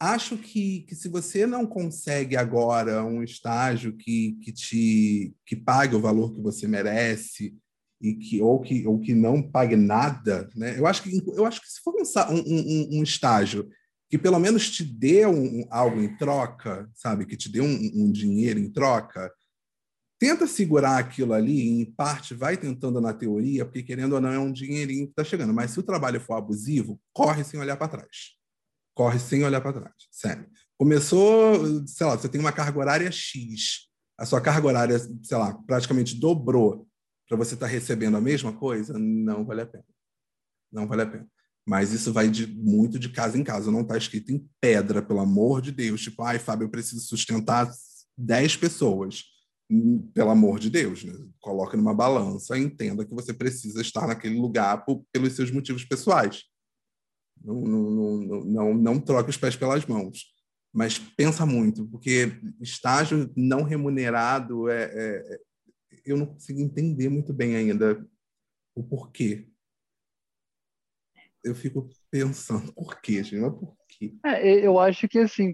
acho 0.03 0.37
que, 0.37 0.81
que 0.81 0.97
se 0.97 1.09
você 1.09 1.47
não 1.47 1.65
consegue 1.65 2.37
agora 2.37 3.05
um 3.05 3.23
estágio 3.23 3.97
que, 3.97 4.33
que 4.43 4.53
te 4.53 5.33
que 5.47 5.55
pague 5.55 5.95
o 5.95 6.01
valor 6.01 6.35
que 6.35 6.41
você 6.41 6.67
merece 6.67 7.57
e 8.01 8.15
que 8.15 8.43
ou 8.43 8.61
que 8.61 8.85
ou 8.85 8.99
que 8.99 9.15
não 9.15 9.41
pague 9.41 9.77
nada, 9.77 10.49
né? 10.57 10.77
Eu 10.77 10.89
acho 10.89 11.05
que 11.05 11.23
eu 11.37 11.47
acho 11.47 11.61
que 11.61 11.69
se 11.71 11.81
for 11.81 11.95
um, 11.95 12.35
um, 12.35 12.99
um 12.99 13.03
estágio 13.05 13.69
que 14.11 14.19
pelo 14.19 14.41
menos 14.41 14.71
te 14.71 14.85
dê 14.85 15.25
um, 15.25 15.65
algo 15.71 16.03
em 16.03 16.17
troca, 16.17 16.91
sabe, 16.95 17.25
que 17.25 17.37
te 17.37 17.49
dê 17.49 17.61
um, 17.61 18.11
dinheiro 18.11 18.59
em 18.59 18.71
troca, 18.71 19.33
tenta 20.19 20.47
segurar 20.47 20.99
aquilo 20.99 21.33
ali, 21.33 21.67
em 21.69 21.85
parte 21.85 22.35
vai 22.35 22.57
tentando 22.57 23.01
na 23.01 23.15
teoria, 23.15 23.65
porque 23.65 23.83
querendo 23.83 24.15
ou 24.15 24.21
não 24.21 24.31
é 24.31 24.39
um 24.39 24.53
dinheirinho 24.53 25.07
que 25.07 25.13
está 25.13 25.25
chegando. 25.25 25.55
Mas 25.55 25.71
se 25.71 25.81
o 25.81 25.83
trabalho 25.83 26.21
for 26.21 26.35
abusivo, 26.35 27.01
corre 27.13 27.43
sem 27.45 27.59
olhar 27.59 27.77
para 27.77 27.89
trás. 27.89 28.42
Corre 28.95 29.19
sem 29.19 29.45
olhar 29.45 29.61
para 29.61 29.81
trás, 29.81 29.95
sério. 30.11 30.47
Começou, 30.79 31.87
sei 31.87 32.07
lá, 32.07 32.17
você 32.17 32.29
tem 32.29 32.41
uma 32.41 32.53
carga 32.53 32.79
horária 32.79 33.11
X, 33.11 33.89
a 34.19 34.27
sua 34.27 34.41
carga 34.41 34.67
horária, 34.67 34.99
sei 34.99 35.37
lá, 35.37 35.55
praticamente 35.67 36.15
dobrou 36.15 36.87
para 37.29 37.37
você 37.37 37.55
estar 37.55 37.67
tá 37.67 37.73
recebendo 37.73 38.17
a 38.17 38.21
mesma 38.21 38.53
coisa, 38.53 38.99
não 38.99 39.45
vale 39.45 39.63
a 39.63 39.67
pena. 39.67 39.85
Não 40.71 40.87
vale 40.87 41.03
a 41.03 41.07
pena. 41.07 41.27
Mas 41.67 41.93
isso 41.93 42.13
vai 42.13 42.29
de, 42.29 42.47
muito 42.47 42.99
de 42.99 43.09
casa 43.09 43.39
em 43.39 43.45
casa, 43.45 43.71
não 43.71 43.83
está 43.83 43.97
escrito 43.97 44.33
em 44.33 44.47
pedra, 44.61 45.01
pelo 45.01 45.21
amor 45.21 45.63
de 45.63 45.71
Deus. 45.71 46.03
Tipo, 46.03 46.23
ai, 46.23 46.39
Fábio, 46.39 46.67
eu 46.67 46.71
preciso 46.71 47.01
sustentar 47.03 47.71
10 48.19 48.57
pessoas 48.57 49.25
pelo 50.13 50.31
amor 50.31 50.59
de 50.59 50.69
Deus, 50.69 51.05
né? 51.05 51.15
coloque 51.41 51.77
numa 51.77 51.95
balança 51.95 52.59
entenda 52.59 53.07
que 53.07 53.15
você 53.15 53.33
precisa 53.33 53.81
estar 53.81 54.07
naquele 54.07 54.39
lugar 54.39 54.85
por, 54.85 55.03
pelos 55.11 55.33
seus 55.33 55.51
motivos 55.51 55.85
pessoais. 55.85 56.43
Não, 57.45 57.61
não, 57.61 57.91
não, 57.91 58.45
não, 58.45 58.75
não 58.75 59.01
troque 59.01 59.31
os 59.31 59.37
pés 59.37 59.57
pelas 59.57 59.85
mãos. 59.87 60.33
Mas 60.73 60.99
pensa 60.99 61.45
muito, 61.45 61.87
porque 61.89 62.33
estágio 62.61 63.31
não 63.37 63.63
remunerado 63.63 64.71
é, 64.71 64.85
é, 64.85 65.35
é 65.35 65.41
eu 66.05 66.17
não 66.17 66.27
consigo 66.27 66.61
entender 66.61 67.09
muito 67.09 67.33
bem 67.33 67.55
ainda 67.55 68.05
o 68.75 68.83
porquê. 68.83 69.49
Eu 71.45 71.55
fico 71.55 71.91
pensando, 72.11 72.73
por 72.75 73.01
quê, 73.01 73.23
gente? 73.23 73.41
Mas 73.41 73.53
por 73.53 73.77
quê? 73.89 74.15
É, 74.25 74.67
eu 74.67 74.79
acho 74.79 75.07
que 75.09 75.19
assim, 75.19 75.53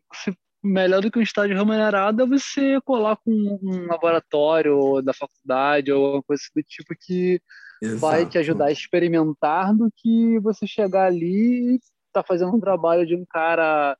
melhor 0.62 1.00
do 1.00 1.10
que 1.10 1.18
um 1.18 1.22
estágio 1.22 1.56
remunerado 1.56 2.22
é 2.22 2.26
você 2.26 2.80
colar 2.82 3.16
com 3.16 3.58
um 3.62 3.86
laboratório 3.86 5.02
da 5.02 5.12
faculdade 5.12 5.90
ou 5.92 6.04
alguma 6.04 6.22
coisa 6.22 6.42
do 6.54 6.62
tipo 6.62 6.94
que 7.00 7.40
Exato. 7.82 8.00
vai 8.00 8.26
te 8.26 8.38
ajudar 8.38 8.66
a 8.66 8.72
experimentar 8.72 9.74
do 9.74 9.90
que 9.96 10.38
você 10.40 10.66
chegar 10.66 11.06
ali 11.06 11.76
e 11.76 11.80
tá 12.12 12.22
fazendo 12.22 12.54
um 12.54 12.60
trabalho 12.60 13.06
de 13.06 13.14
um 13.14 13.24
cara 13.24 13.96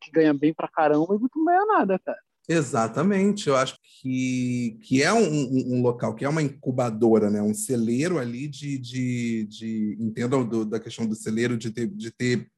que 0.00 0.10
ganha 0.12 0.32
bem 0.32 0.54
pra 0.54 0.68
caramba 0.68 1.14
e 1.14 1.18
não 1.18 1.44
ganha 1.44 1.66
nada, 1.66 1.98
cara. 1.98 2.18
Exatamente, 2.48 3.48
eu 3.48 3.56
acho 3.56 3.78
que, 4.00 4.76
que 4.82 5.00
é 5.00 5.12
um, 5.12 5.22
um, 5.22 5.76
um, 5.76 5.82
local, 5.82 6.12
que 6.14 6.24
é 6.24 6.28
uma 6.28 6.42
incubadora, 6.42 7.30
né? 7.30 7.40
um 7.40 7.54
celeiro 7.54 8.18
ali 8.18 8.48
de, 8.48 8.78
de, 8.78 9.46
de 9.46 9.96
entendam 10.00 10.44
do, 10.44 10.64
da 10.64 10.80
questão 10.80 11.06
do 11.06 11.14
celeiro, 11.14 11.56
de 11.56 11.70
ter, 11.70 11.86
de 11.86 12.10
ter 12.10 12.50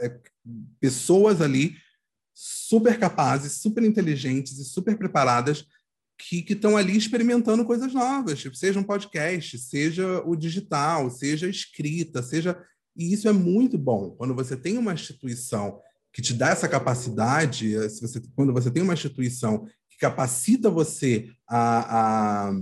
é, 0.00 0.18
pessoas 0.80 1.40
ali 1.40 1.76
super 2.34 2.98
capazes, 2.98 3.60
super 3.60 3.84
inteligentes 3.84 4.58
e 4.58 4.64
super 4.64 4.98
preparadas 4.98 5.64
que 6.18 6.44
estão 6.52 6.76
ali 6.76 6.96
experimentando 6.96 7.64
coisas 7.64 7.94
novas, 7.94 8.40
tipo, 8.40 8.56
seja 8.56 8.80
um 8.80 8.84
podcast, 8.84 9.56
seja 9.58 10.20
o 10.26 10.34
digital, 10.34 11.08
seja 11.10 11.46
a 11.46 11.50
escrita, 11.50 12.22
seja. 12.22 12.60
E 12.96 13.12
isso 13.12 13.28
é 13.28 13.32
muito 13.32 13.78
bom. 13.78 14.10
Quando 14.10 14.34
você 14.34 14.56
tem 14.56 14.76
uma 14.76 14.92
instituição 14.92 15.80
que 16.12 16.20
te 16.20 16.34
dá 16.34 16.50
essa 16.50 16.68
capacidade, 16.68 17.76
eh, 17.76 17.88
se 17.88 18.00
você, 18.00 18.20
quando 18.34 18.52
você 18.52 18.70
tem 18.70 18.82
uma 18.82 18.94
instituição 18.94 19.64
que 19.88 19.98
capacita 19.98 20.68
você 20.68 21.30
a, 21.46 22.48
a, 22.48 22.52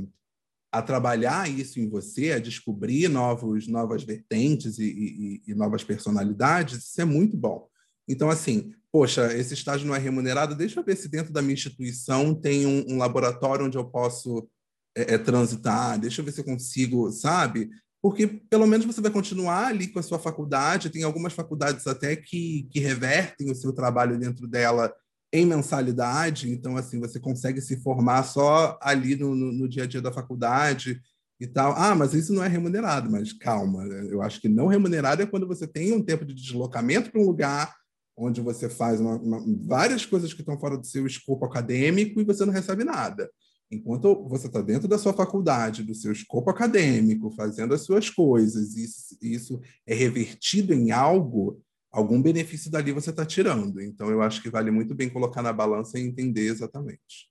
a 0.73 0.83
trabalhar 0.83 1.49
isso 1.49 1.81
em 1.81 1.89
você, 1.89 2.33
a 2.33 2.39
descobrir 2.39 3.09
novos, 3.09 3.67
novas 3.67 4.05
vertentes 4.05 4.79
e, 4.79 4.85
e, 4.85 5.43
e 5.51 5.55
novas 5.55 5.83
personalidades, 5.83 6.85
isso 6.85 7.01
é 7.01 7.07
muito 7.07 7.37
bom. 7.37 7.67
Então, 8.09 8.31
assim, 8.31 8.73
poxa, 8.93 9.33
esse 9.35 9.55
estágio 9.55 9.87
não 9.87 9.95
é 9.95 9.99
remunerado, 9.99 10.55
deixa 10.55 10.81
eu 10.81 10.85
ver 10.85 10.97
se 10.97 11.09
dentro 11.09 11.33
da 11.33 11.43
minha 11.43 11.55
instituição 11.55 12.35
tem 12.35 12.67
um, 12.67 12.85
um 12.89 12.99
laboratório 12.99 13.67
onde 13.67 13.77
eu 13.77 13.85
posso 13.85 14.49
é, 14.97 15.15
é, 15.15 15.19
transitar, 15.19 15.99
deixa 15.99 16.21
eu 16.21 16.25
ver 16.25 16.33
se 16.33 16.41
eu 16.41 16.45
consigo, 16.45 17.11
sabe? 17.11 17.71
Porque 18.01 18.27
pelo 18.27 18.67
menos 18.67 18.87
você 18.87 19.01
vai 19.01 19.11
continuar 19.11 19.67
ali 19.67 19.89
com 19.89 19.99
a 19.99 20.03
sua 20.03 20.19
faculdade, 20.19 20.91
tem 20.91 21.03
algumas 21.03 21.33
faculdades 21.33 21.87
até 21.87 22.15
que, 22.15 22.69
que 22.71 22.79
revertem 22.79 23.51
o 23.51 23.55
seu 23.55 23.73
trabalho 23.73 24.19
dentro 24.19 24.47
dela 24.47 24.95
em 25.33 25.45
mensalidade, 25.45 26.51
então 26.51 26.77
assim, 26.77 27.01
você 27.01 27.19
consegue 27.19 27.61
se 27.61 27.77
formar 27.83 28.23
só 28.23 28.79
ali 28.81 29.17
no, 29.17 29.35
no, 29.35 29.53
no 29.53 29.69
dia 29.69 29.83
a 29.83 29.87
dia 29.87 30.01
da 30.01 30.13
faculdade, 30.13 31.03
e 31.41 31.47
tal. 31.47 31.75
Ah, 31.77 31.95
mas 31.95 32.15
isso 32.15 32.33
não 32.33 32.43
é 32.43 32.49
remunerado, 32.49 33.11
mas 33.11 33.33
calma, 33.33 33.85
eu 33.85 34.23
acho 34.23 34.41
que 34.41 34.49
não 34.49 34.67
remunerado 34.67 35.23
é 35.23 35.27
quando 35.27 35.47
você 35.47 35.67
tem 35.67 35.93
um 35.93 36.03
tempo 36.03 36.25
de 36.25 36.35
deslocamento 36.35 37.11
para 37.11 37.21
um 37.21 37.27
lugar, 37.27 37.75
onde 38.17 38.41
você 38.41 38.69
faz 38.69 39.01
uma, 39.01 39.17
uma, 39.17 39.45
várias 39.67 40.07
coisas 40.07 40.33
que 40.33 40.41
estão 40.41 40.59
fora 40.59 40.79
do 40.79 40.87
seu 40.87 41.07
escopo 41.07 41.45
acadêmico 41.45 42.21
e 42.21 42.25
você 42.25 42.45
não 42.45 42.53
recebe 42.53 42.83
nada. 42.83 43.31
Enquanto 43.71 44.27
você 44.29 44.47
está 44.47 44.63
dentro 44.63 44.89
da 44.89 44.97
sua 44.97 45.13
faculdade, 45.13 45.83
do 45.83 45.95
seu 45.95 46.13
escopo 46.13 46.49
acadêmico, 46.49 47.31
fazendo 47.33 47.75
as 47.75 47.83
suas 47.83 48.09
coisas, 48.09 48.75
e 48.75 48.85
isso, 48.85 49.19
isso 49.21 49.61
é 49.85 49.93
revertido 49.93 50.73
em 50.73 50.93
algo, 50.93 51.61
algum 51.91 52.23
benefício 52.23 52.71
dali 52.71 52.93
você 52.93 53.11
está 53.11 53.27
tirando. 53.27 53.81
Então, 53.81 54.09
eu 54.09 54.23
acho 54.23 54.41
que 54.41 54.49
vale 54.49 54.71
muito 54.71 54.95
bem 54.95 55.11
colocar 55.11 55.43
na 55.43 55.53
balança 55.53 55.99
e 55.99 56.03
entender 56.03 56.47
exatamente. 56.47 57.29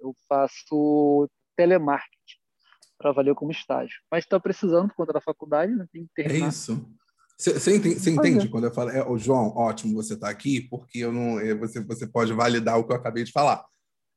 Eu 0.00 0.14
faço 0.28 1.28
telemarketing 1.56 2.40
para 2.98 3.12
valer 3.12 3.34
como 3.34 3.50
estágio. 3.50 3.96
Mas 4.10 4.24
está 4.24 4.38
precisando 4.38 4.88
por 4.88 4.96
conta 4.96 5.14
da 5.14 5.20
faculdade, 5.20 5.74
né? 5.74 5.86
tem 5.90 6.04
que 6.04 6.12
terminar. 6.14 6.46
É 6.46 6.48
isso. 6.50 6.86
Você 7.40 7.74
entende, 7.74 8.10
entende 8.10 8.48
quando 8.48 8.64
eu 8.64 8.74
falo, 8.74 8.90
é, 8.90 9.02
oh, 9.08 9.16
João, 9.16 9.48
ótimo 9.56 9.94
você 9.94 10.12
estar 10.12 10.26
tá 10.26 10.32
aqui, 10.32 10.60
porque 10.68 10.98
eu 10.98 11.10
não, 11.10 11.40
é, 11.40 11.54
você, 11.54 11.80
você 11.80 12.06
pode 12.06 12.34
validar 12.34 12.78
o 12.78 12.84
que 12.84 12.92
eu 12.92 12.96
acabei 12.96 13.24
de 13.24 13.32
falar. 13.32 13.64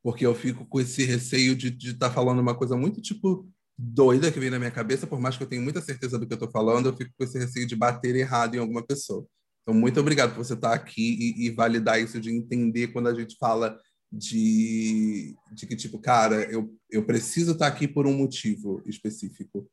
Porque 0.04 0.26
eu 0.26 0.36
fico 0.36 0.66
com 0.66 0.82
esse 0.82 1.06
receio 1.06 1.56
de 1.56 1.70
estar 1.70 2.10
tá 2.10 2.14
falando 2.14 2.40
uma 2.40 2.54
coisa 2.54 2.76
muito, 2.76 3.02
tipo, 3.02 3.48
doida 3.78 4.30
que 4.30 4.40
vem 4.42 4.50
na 4.50 4.60
minha 4.60 4.72
cabeça, 4.72 5.08
por 5.08 5.22
mais 5.22 5.38
que 5.38 5.44
eu 5.44 5.48
tenha 5.48 5.62
muita 5.62 5.82
certeza 5.82 6.20
do 6.20 6.28
que 6.28 6.34
eu 6.34 6.36
estou 6.36 6.52
falando, 6.52 6.90
eu 6.90 6.98
fico 6.98 7.12
com 7.18 7.24
esse 7.24 7.40
receio 7.40 7.66
de 7.66 7.78
bater 7.78 8.14
errado 8.14 8.56
em 8.56 8.60
alguma 8.60 8.86
pessoa. 8.86 9.26
Então, 9.62 9.74
muito 9.74 9.98
obrigado 10.02 10.36
por 10.36 10.44
você 10.44 10.54
estar 10.54 10.74
aqui 10.74 11.36
e, 11.40 11.46
e 11.46 11.50
validar 11.50 12.02
isso 12.02 12.20
de 12.20 12.30
entender 12.30 12.88
quando 12.88 13.08
a 13.08 13.14
gente 13.14 13.38
fala 13.40 13.80
de, 14.12 15.34
de 15.54 15.66
que, 15.66 15.78
tipo, 15.78 15.98
cara, 15.98 16.44
eu, 16.52 16.76
eu 16.92 17.06
preciso 17.06 17.54
estar 17.54 17.68
aqui 17.68 17.88
por 17.88 18.06
um 18.06 18.14
motivo 18.14 18.84
específico. 18.86 19.66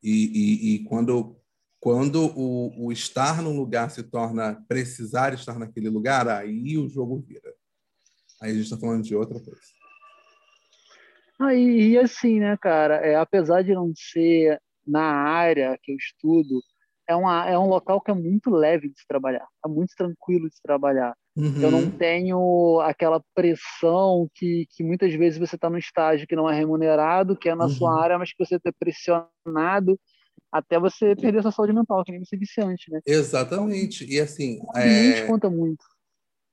E, 0.00 0.12
e, 0.12 0.74
e 0.74 0.84
quando, 0.84 1.36
quando 1.82 2.26
o, 2.38 2.86
o 2.86 2.92
estar 2.92 3.42
num 3.42 3.56
lugar 3.56 3.90
se 3.90 4.04
torna 4.04 4.54
precisar 4.68 5.34
estar 5.34 5.58
naquele 5.58 5.88
lugar, 5.88 6.28
aí 6.28 6.78
o 6.78 6.88
jogo 6.88 7.18
vira. 7.18 7.52
Aí 8.40 8.52
a 8.52 8.54
gente 8.54 8.62
está 8.62 8.78
falando 8.78 9.02
de 9.02 9.16
outra 9.16 9.40
coisa. 9.40 9.60
Ah, 11.40 11.52
e, 11.52 11.88
e, 11.88 11.98
assim, 11.98 12.38
né, 12.38 12.56
cara, 12.56 13.04
é, 13.04 13.16
apesar 13.16 13.62
de 13.62 13.74
não 13.74 13.92
ser 13.96 14.60
na 14.86 15.02
área 15.02 15.76
que 15.82 15.90
eu 15.90 15.96
estudo, 15.96 16.62
é, 17.08 17.16
uma, 17.16 17.50
é 17.50 17.58
um 17.58 17.66
local 17.66 18.00
que 18.00 18.12
é 18.12 18.14
muito 18.14 18.48
leve 18.48 18.88
de 18.88 19.00
se 19.00 19.06
trabalhar, 19.08 19.48
é 19.66 19.68
muito 19.68 19.92
tranquilo 19.96 20.48
de 20.48 20.54
se 20.54 20.62
trabalhar. 20.62 21.16
Uhum. 21.36 21.62
Eu 21.62 21.70
não 21.72 21.80
uhum. 21.80 21.90
tenho 21.90 22.80
aquela 22.82 23.20
pressão 23.34 24.28
que, 24.36 24.68
que 24.70 24.84
muitas 24.84 25.12
vezes 25.14 25.36
você 25.36 25.56
está 25.56 25.68
no 25.68 25.78
estágio 25.78 26.28
que 26.28 26.36
não 26.36 26.48
é 26.48 26.54
remunerado, 26.54 27.36
que 27.36 27.48
é 27.48 27.56
na 27.56 27.64
uhum. 27.64 27.70
sua 27.70 28.00
área, 28.00 28.16
mas 28.16 28.32
que 28.32 28.44
você 28.44 28.54
está 28.54 28.70
pressionado 28.78 29.98
até 30.50 30.78
você 30.78 31.16
perder 31.16 31.38
a 31.38 31.42
sua 31.42 31.52
saúde 31.52 31.72
mental, 31.72 32.04
que 32.04 32.12
nem 32.12 32.24
você 32.24 32.36
disse 32.36 32.60
antes, 32.60 32.86
né? 32.88 33.00
Exatamente. 33.06 34.04
E 34.04 34.20
assim. 34.20 34.60
O 34.62 34.78
é... 34.78 35.26
conta 35.26 35.48
muito. 35.48 35.84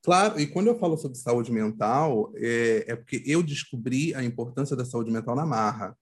Claro, 0.01 0.39
e 0.39 0.47
quando 0.47 0.67
eu 0.67 0.79
falo 0.79 0.97
sobre 0.97 1.17
saúde 1.17 1.51
mental, 1.51 2.31
é, 2.35 2.85
é 2.87 2.95
porque 2.95 3.21
eu 3.25 3.43
descobri 3.43 4.15
a 4.15 4.23
importância 4.23 4.75
da 4.75 4.85
saúde 4.85 5.11
mental 5.11 5.35
na 5.35 5.45
marra 5.45 5.95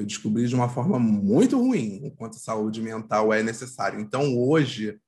eu 0.00 0.06
descobri 0.06 0.46
de 0.46 0.54
uma 0.54 0.68
forma 0.68 0.98
muito 0.98 1.58
ruim 1.58 2.00
o 2.04 2.10
quanto 2.10 2.36
saúde 2.36 2.80
mental 2.80 3.32
é 3.32 3.42
necessário. 3.42 4.00
Então, 4.00 4.36
hoje, 4.36 4.98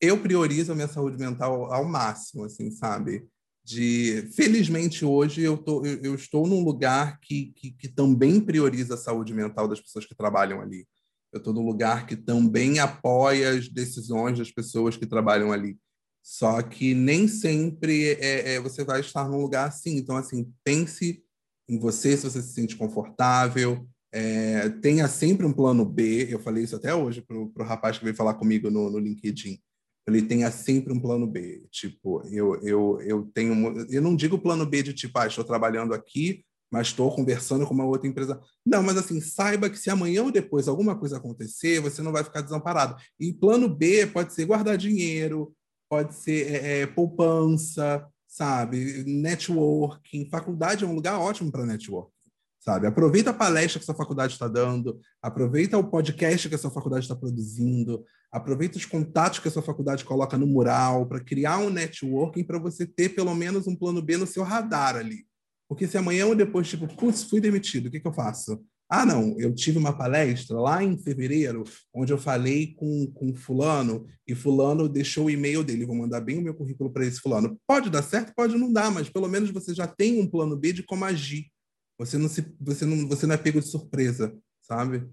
eu 0.00 0.20
priorizo 0.20 0.72
a 0.72 0.74
minha 0.74 0.88
saúde 0.88 1.18
mental 1.18 1.72
ao 1.72 1.84
máximo, 1.84 2.44
assim, 2.44 2.70
sabe? 2.70 3.26
De, 3.64 4.30
felizmente, 4.34 5.04
hoje 5.04 5.42
eu, 5.42 5.58
tô, 5.58 5.84
eu, 5.84 6.00
eu 6.02 6.14
estou 6.14 6.46
num 6.46 6.62
lugar 6.62 7.18
que, 7.20 7.52
que, 7.54 7.72
que, 7.72 7.88
também 7.88 8.40
prioriza 8.40 8.94
a 8.94 8.98
saúde 8.98 9.34
mental 9.34 9.68
das 9.68 9.80
pessoas 9.80 10.06
que 10.06 10.14
trabalham 10.14 10.60
ali. 10.60 10.86
Eu 11.32 11.38
estou 11.38 11.52
num 11.52 11.64
lugar 11.64 12.06
que 12.06 12.16
também 12.16 12.78
apoia 12.78 13.50
as 13.50 13.68
decisões 13.68 14.38
das 14.38 14.50
pessoas 14.50 14.96
que 14.96 15.06
trabalham 15.06 15.52
ali. 15.52 15.78
Só 16.22 16.60
que 16.62 16.94
nem 16.94 17.26
sempre 17.26 18.12
é, 18.20 18.54
é, 18.54 18.60
você 18.60 18.84
vai 18.84 19.00
estar 19.00 19.28
num 19.28 19.40
lugar 19.40 19.68
assim. 19.68 19.96
Então, 19.96 20.16
assim, 20.16 20.52
pense 20.64 21.22
em 21.68 21.78
você, 21.78 22.16
se 22.16 22.24
você 22.24 22.42
se 22.42 22.52
sente 22.52 22.76
confortável, 22.76 23.86
é, 24.12 24.68
tenha 24.80 25.06
sempre 25.08 25.46
um 25.46 25.52
plano 25.52 25.84
B. 25.84 26.28
Eu 26.30 26.38
falei 26.38 26.64
isso 26.64 26.76
até 26.76 26.94
hoje 26.94 27.22
para 27.22 27.36
o 27.36 27.52
rapaz 27.66 27.98
que 27.98 28.04
veio 28.04 28.16
falar 28.16 28.34
comigo 28.34 28.70
no, 28.70 28.90
no 28.90 28.98
LinkedIn. 28.98 29.58
Ele 30.06 30.22
tenha 30.22 30.50
sempre 30.50 30.92
um 30.92 31.00
plano 31.00 31.26
B. 31.26 31.66
Tipo, 31.70 32.22
eu, 32.30 32.54
eu, 32.62 33.00
eu 33.02 33.30
tenho. 33.34 33.86
Eu 33.90 34.00
não 34.00 34.16
digo 34.16 34.38
plano 34.38 34.64
B 34.64 34.82
de 34.82 34.94
tipo, 34.94 35.18
ah, 35.18 35.26
estou 35.26 35.44
trabalhando 35.44 35.92
aqui, 35.92 36.44
mas 36.70 36.88
estou 36.88 37.14
conversando 37.14 37.66
com 37.66 37.74
uma 37.74 37.84
outra 37.84 38.08
empresa. 38.08 38.40
Não, 38.64 38.82
mas 38.82 38.96
assim, 38.96 39.20
saiba 39.20 39.70
que 39.70 39.78
se 39.78 39.90
amanhã 39.90 40.24
ou 40.24 40.32
depois 40.32 40.68
alguma 40.68 40.96
coisa 40.96 41.16
acontecer, 41.16 41.80
você 41.80 42.02
não 42.02 42.12
vai 42.12 42.24
ficar 42.24 42.40
desamparado. 42.40 42.96
E 43.18 43.32
plano 43.32 43.68
B 43.68 44.06
pode 44.06 44.34
ser 44.34 44.44
guardar 44.44 44.76
dinheiro, 44.76 45.54
pode 45.88 46.14
ser 46.14 46.52
é, 46.52 46.80
é, 46.80 46.86
poupança, 46.86 48.06
sabe? 48.26 49.04
Networking. 49.04 50.28
Faculdade 50.30 50.84
é 50.84 50.86
um 50.86 50.94
lugar 50.94 51.18
ótimo 51.18 51.50
para 51.50 51.66
networking 51.66 52.18
sabe? 52.60 52.86
Aproveita 52.86 53.30
a 53.30 53.34
palestra 53.34 53.78
que 53.78 53.86
sua 53.86 53.94
faculdade 53.94 54.34
está 54.34 54.46
dando, 54.46 55.00
aproveita 55.22 55.78
o 55.78 55.88
podcast 55.88 56.48
que 56.48 56.54
a 56.54 56.58
sua 56.58 56.70
faculdade 56.70 57.04
está 57.04 57.16
produzindo, 57.16 58.04
aproveita 58.30 58.76
os 58.76 58.84
contatos 58.84 59.38
que 59.38 59.48
a 59.48 59.50
sua 59.50 59.62
faculdade 59.62 60.04
coloca 60.04 60.36
no 60.36 60.46
mural 60.46 61.06
para 61.06 61.20
criar 61.20 61.58
um 61.58 61.70
networking 61.70 62.44
para 62.44 62.58
você 62.58 62.86
ter 62.86 63.10
pelo 63.10 63.34
menos 63.34 63.66
um 63.66 63.74
plano 63.74 64.02
B 64.02 64.18
no 64.18 64.26
seu 64.26 64.42
radar 64.42 64.96
ali. 64.96 65.27
Porque 65.68 65.86
se 65.86 65.98
amanhã 65.98 66.26
ou 66.26 66.34
depois, 66.34 66.68
tipo, 66.68 66.88
putz, 66.96 67.24
fui 67.24 67.40
demitido, 67.40 67.86
o 67.86 67.90
que, 67.90 68.00
que 68.00 68.06
eu 68.08 68.12
faço? 68.12 68.64
Ah, 68.90 69.04
não, 69.04 69.38
eu 69.38 69.54
tive 69.54 69.76
uma 69.76 69.96
palestra 69.96 70.58
lá 70.58 70.82
em 70.82 70.96
fevereiro, 70.96 71.62
onde 71.92 72.10
eu 72.10 72.16
falei 72.16 72.74
com, 72.74 73.06
com 73.12 73.34
fulano, 73.34 74.06
e 74.26 74.34
fulano 74.34 74.88
deixou 74.88 75.26
o 75.26 75.30
e-mail 75.30 75.62
dele, 75.62 75.84
vou 75.84 75.94
mandar 75.94 76.22
bem 76.22 76.38
o 76.38 76.42
meu 76.42 76.54
currículo 76.54 76.90
para 76.90 77.04
esse 77.04 77.20
fulano. 77.20 77.60
Pode 77.66 77.90
dar 77.90 78.02
certo, 78.02 78.32
pode 78.34 78.56
não 78.56 78.72
dar, 78.72 78.90
mas 78.90 79.10
pelo 79.10 79.28
menos 79.28 79.50
você 79.50 79.74
já 79.74 79.86
tem 79.86 80.18
um 80.18 80.26
plano 80.26 80.56
B 80.56 80.72
de 80.72 80.82
como 80.82 81.04
agir 81.04 81.50
você 81.98 82.16
não 82.16 82.28
se, 82.28 82.54
você 82.60 82.86
não, 82.86 83.08
você 83.08 83.26
não 83.26 83.34
é 83.34 83.38
pego 83.38 83.60
de 83.60 83.66
surpresa, 83.66 84.38
sabe? 84.62 85.10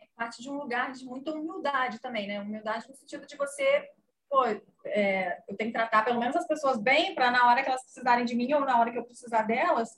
É 0.00 0.06
parte 0.16 0.42
de 0.42 0.50
um 0.50 0.58
lugar 0.58 0.92
de 0.92 1.04
muita 1.04 1.32
humildade 1.32 2.00
também, 2.00 2.26
né? 2.26 2.40
Humildade 2.40 2.88
no 2.88 2.96
sentido 2.96 3.24
de 3.26 3.36
você, 3.36 3.88
pô, 4.28 4.44
é, 4.84 5.38
eu 5.48 5.56
tenho 5.56 5.70
que 5.70 5.76
tratar 5.76 6.04
pelo 6.04 6.20
menos 6.20 6.36
as 6.36 6.46
pessoas 6.46 6.78
bem 6.78 7.14
para 7.14 7.30
na 7.30 7.48
hora 7.48 7.62
que 7.62 7.68
elas 7.68 7.82
precisarem 7.82 8.24
de 8.24 8.34
mim 8.34 8.52
ou 8.52 8.60
na 8.60 8.78
hora 8.78 8.90
que 8.90 8.98
eu 8.98 9.04
precisar 9.04 9.42
delas, 9.42 9.90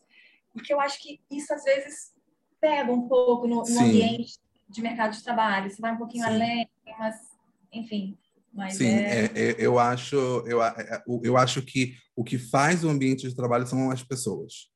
porque 0.52 0.72
eu 0.72 0.80
acho 0.80 1.00
que 1.00 1.20
isso 1.30 1.52
às 1.52 1.64
vezes 1.64 2.12
pega 2.60 2.92
um 2.92 3.08
pouco 3.08 3.46
no, 3.46 3.62
no 3.62 3.80
ambiente 3.80 4.38
de 4.68 4.82
mercado 4.82 5.12
de 5.12 5.22
trabalho. 5.22 5.70
Você 5.70 5.80
vai 5.80 5.92
um 5.92 5.98
pouquinho 5.98 6.24
Sim. 6.24 6.30
além, 6.30 6.70
mas 6.98 7.16
enfim. 7.72 8.18
Mas 8.52 8.74
Sim, 8.74 8.88
é... 8.88 9.26
É, 9.26 9.56
eu 9.58 9.78
acho 9.78 10.16
eu, 10.46 10.62
é, 10.62 11.02
eu 11.22 11.36
acho 11.36 11.62
que 11.62 11.94
o 12.16 12.24
que 12.24 12.38
faz 12.38 12.82
o 12.82 12.88
ambiente 12.88 13.28
de 13.28 13.36
trabalho 13.36 13.66
são 13.66 13.90
as 13.90 14.02
pessoas 14.02 14.68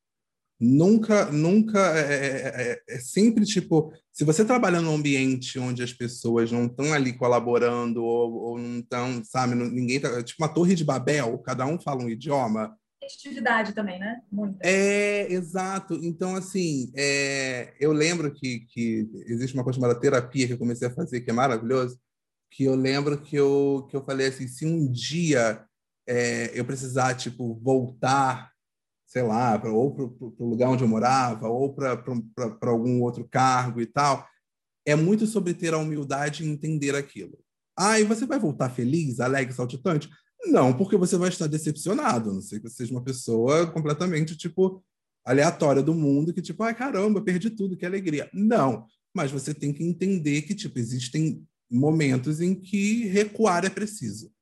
nunca, 0.62 1.24
nunca 1.32 1.80
é, 1.98 2.14
é, 2.14 2.72
é, 2.88 2.94
é, 2.94 2.98
sempre 3.00 3.44
tipo, 3.44 3.92
se 4.12 4.22
você 4.22 4.44
trabalha 4.44 4.80
num 4.80 4.94
ambiente 4.94 5.58
onde 5.58 5.82
as 5.82 5.92
pessoas 5.92 6.52
não 6.52 6.66
estão 6.66 6.92
ali 6.92 7.12
colaborando 7.12 8.04
ou, 8.04 8.32
ou 8.32 8.58
não 8.58 8.78
estão, 8.78 9.24
sabe, 9.24 9.56
ninguém 9.56 9.98
tá, 9.98 10.22
tipo 10.22 10.40
uma 10.40 10.52
torre 10.52 10.76
de 10.76 10.84
Babel, 10.84 11.36
cada 11.38 11.66
um 11.66 11.80
fala 11.80 12.04
um 12.04 12.08
idioma. 12.08 12.76
Atividade 13.02 13.72
também, 13.72 13.98
né? 13.98 14.20
Muita. 14.30 14.58
É, 14.62 15.30
exato. 15.32 15.98
Então, 16.00 16.36
assim, 16.36 16.92
é, 16.96 17.74
eu 17.80 17.90
lembro 17.92 18.32
que, 18.32 18.60
que 18.68 19.10
existe 19.26 19.54
uma 19.54 19.64
coisa 19.64 19.80
chamada 19.80 19.98
terapia 19.98 20.46
que 20.46 20.52
eu 20.52 20.58
comecei 20.58 20.86
a 20.86 20.94
fazer, 20.94 21.20
que 21.22 21.30
é 21.30 21.32
maravilhoso, 21.32 21.98
que 22.48 22.62
eu 22.62 22.76
lembro 22.76 23.20
que 23.20 23.34
eu, 23.34 23.88
que 23.90 23.96
eu 23.96 24.04
falei 24.04 24.28
assim, 24.28 24.46
se 24.46 24.64
um 24.64 24.90
dia 24.90 25.64
é, 26.06 26.52
eu 26.54 26.64
precisar, 26.64 27.14
tipo, 27.14 27.58
voltar 27.60 28.51
sei 29.12 29.22
lá, 29.22 29.58
pra, 29.58 29.70
ou 29.70 29.94
para 29.94 30.04
o 30.04 30.48
lugar 30.48 30.70
onde 30.70 30.82
eu 30.82 30.88
morava, 30.88 31.46
ou 31.46 31.74
para 31.74 32.02
algum 32.62 33.02
outro 33.02 33.28
cargo 33.30 33.78
e 33.78 33.84
tal. 33.84 34.26
É 34.86 34.96
muito 34.96 35.26
sobre 35.26 35.52
ter 35.52 35.74
a 35.74 35.78
humildade 35.78 36.42
e 36.42 36.48
entender 36.48 36.94
aquilo. 36.94 37.38
Ah, 37.78 38.00
e 38.00 38.04
você 38.04 38.24
vai 38.24 38.38
voltar 38.38 38.70
feliz, 38.70 39.20
alegre, 39.20 39.54
saltitante? 39.54 40.08
Não, 40.46 40.72
porque 40.72 40.96
você 40.96 41.18
vai 41.18 41.28
estar 41.28 41.46
decepcionado. 41.46 42.32
Não 42.32 42.40
sei 42.40 42.58
que 42.58 42.70
você 42.70 42.76
seja 42.76 42.92
uma 42.92 43.04
pessoa 43.04 43.70
completamente, 43.70 44.34
tipo, 44.34 44.82
aleatória 45.26 45.82
do 45.82 45.92
mundo, 45.92 46.32
que 46.32 46.40
tipo, 46.40 46.62
ai, 46.62 46.74
caramba, 46.74 47.20
perdi 47.20 47.50
tudo, 47.50 47.76
que 47.76 47.84
alegria. 47.84 48.30
Não, 48.32 48.86
mas 49.14 49.30
você 49.30 49.52
tem 49.52 49.74
que 49.74 49.84
entender 49.84 50.40
que, 50.42 50.54
tipo, 50.54 50.78
existem 50.78 51.46
momentos 51.70 52.40
em 52.40 52.54
que 52.54 53.08
recuar 53.08 53.66
é 53.66 53.70
preciso, 53.70 54.32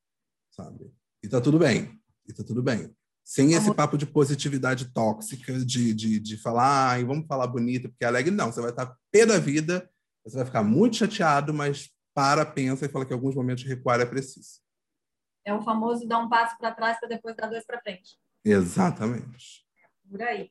sabe? 0.52 0.92
E 1.24 1.28
tá 1.28 1.40
tudo 1.40 1.58
bem, 1.58 2.00
e 2.28 2.32
tá 2.32 2.44
tudo 2.44 2.62
bem. 2.62 2.94
Sem 3.30 3.52
esse 3.52 3.72
papo 3.72 3.96
de 3.96 4.06
positividade 4.06 4.92
tóxica, 4.92 5.52
de, 5.64 5.94
de, 5.94 6.18
de 6.18 6.36
falar, 6.36 6.96
ah, 6.96 7.04
vamos 7.04 7.28
falar 7.28 7.46
bonito, 7.46 7.88
porque 7.88 8.04
é 8.04 8.08
alegre. 8.08 8.32
Não, 8.32 8.50
você 8.50 8.60
vai 8.60 8.70
estar 8.70 8.96
pé 9.08 9.24
da 9.24 9.38
vida, 9.38 9.88
você 10.24 10.38
vai 10.38 10.46
ficar 10.46 10.64
muito 10.64 10.96
chateado, 10.96 11.54
mas 11.54 11.92
para, 12.12 12.44
pensa 12.44 12.86
e 12.86 12.88
fala 12.88 13.06
que 13.06 13.12
em 13.12 13.14
alguns 13.14 13.36
momentos 13.36 13.62
recuar 13.62 14.00
é 14.00 14.04
preciso. 14.04 14.58
É 15.44 15.54
o 15.54 15.62
famoso 15.62 16.08
dar 16.08 16.18
um 16.18 16.28
passo 16.28 16.58
para 16.58 16.72
trás 16.72 16.98
para 16.98 17.08
depois 17.08 17.36
dar 17.36 17.46
dois 17.46 17.64
para 17.64 17.80
frente. 17.80 18.18
Exatamente. 18.44 19.64
Por 20.10 20.20
aí. 20.22 20.50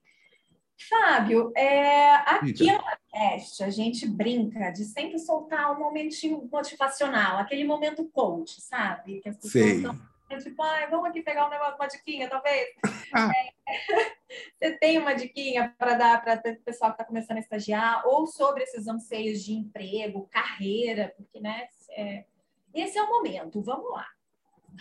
Fábio, 0.87 1.51
é, 1.57 2.15
aqui 2.15 2.71
no 2.71 2.81
podcast 2.81 3.61
a 3.61 3.69
gente 3.69 4.07
brinca 4.07 4.71
de 4.71 4.85
sempre 4.85 5.19
soltar 5.19 5.75
um 5.75 5.79
momentinho 5.79 6.47
motivacional, 6.49 7.39
aquele 7.39 7.65
momento 7.65 8.09
coach, 8.13 8.61
sabe? 8.61 9.19
Que 9.19 9.27
as 9.27 9.35
pessoas 9.35 9.51
Sei. 9.51 9.75
estão 9.75 9.99
é 10.29 10.37
tipo, 10.37 10.61
ah, 10.61 10.87
vamos 10.89 11.09
aqui 11.09 11.21
pegar 11.21 11.47
um 11.47 11.49
negócio, 11.49 11.75
uma 11.75 11.87
diquinha, 11.87 12.29
talvez. 12.29 12.67
Ah. 13.11 13.27
É, 13.35 13.53
você 14.61 14.77
tem 14.77 14.99
uma 14.99 15.15
diquinha 15.15 15.73
para 15.79 15.95
dar 15.95 16.21
para 16.21 16.35
o 16.35 16.63
pessoal 16.63 16.91
que 16.91 17.01
está 17.01 17.03
começando 17.03 17.37
a 17.37 17.39
estagiar, 17.39 18.05
ou 18.05 18.27
sobre 18.27 18.61
esses 18.61 18.87
anseios 18.87 19.43
de 19.43 19.53
emprego, 19.53 20.29
carreira, 20.29 21.11
porque, 21.17 21.39
né, 21.39 21.67
é, 21.97 22.25
esse 22.71 22.99
é 22.99 23.01
o 23.01 23.09
momento, 23.09 23.63
vamos 23.63 23.89
lá. 23.89 24.05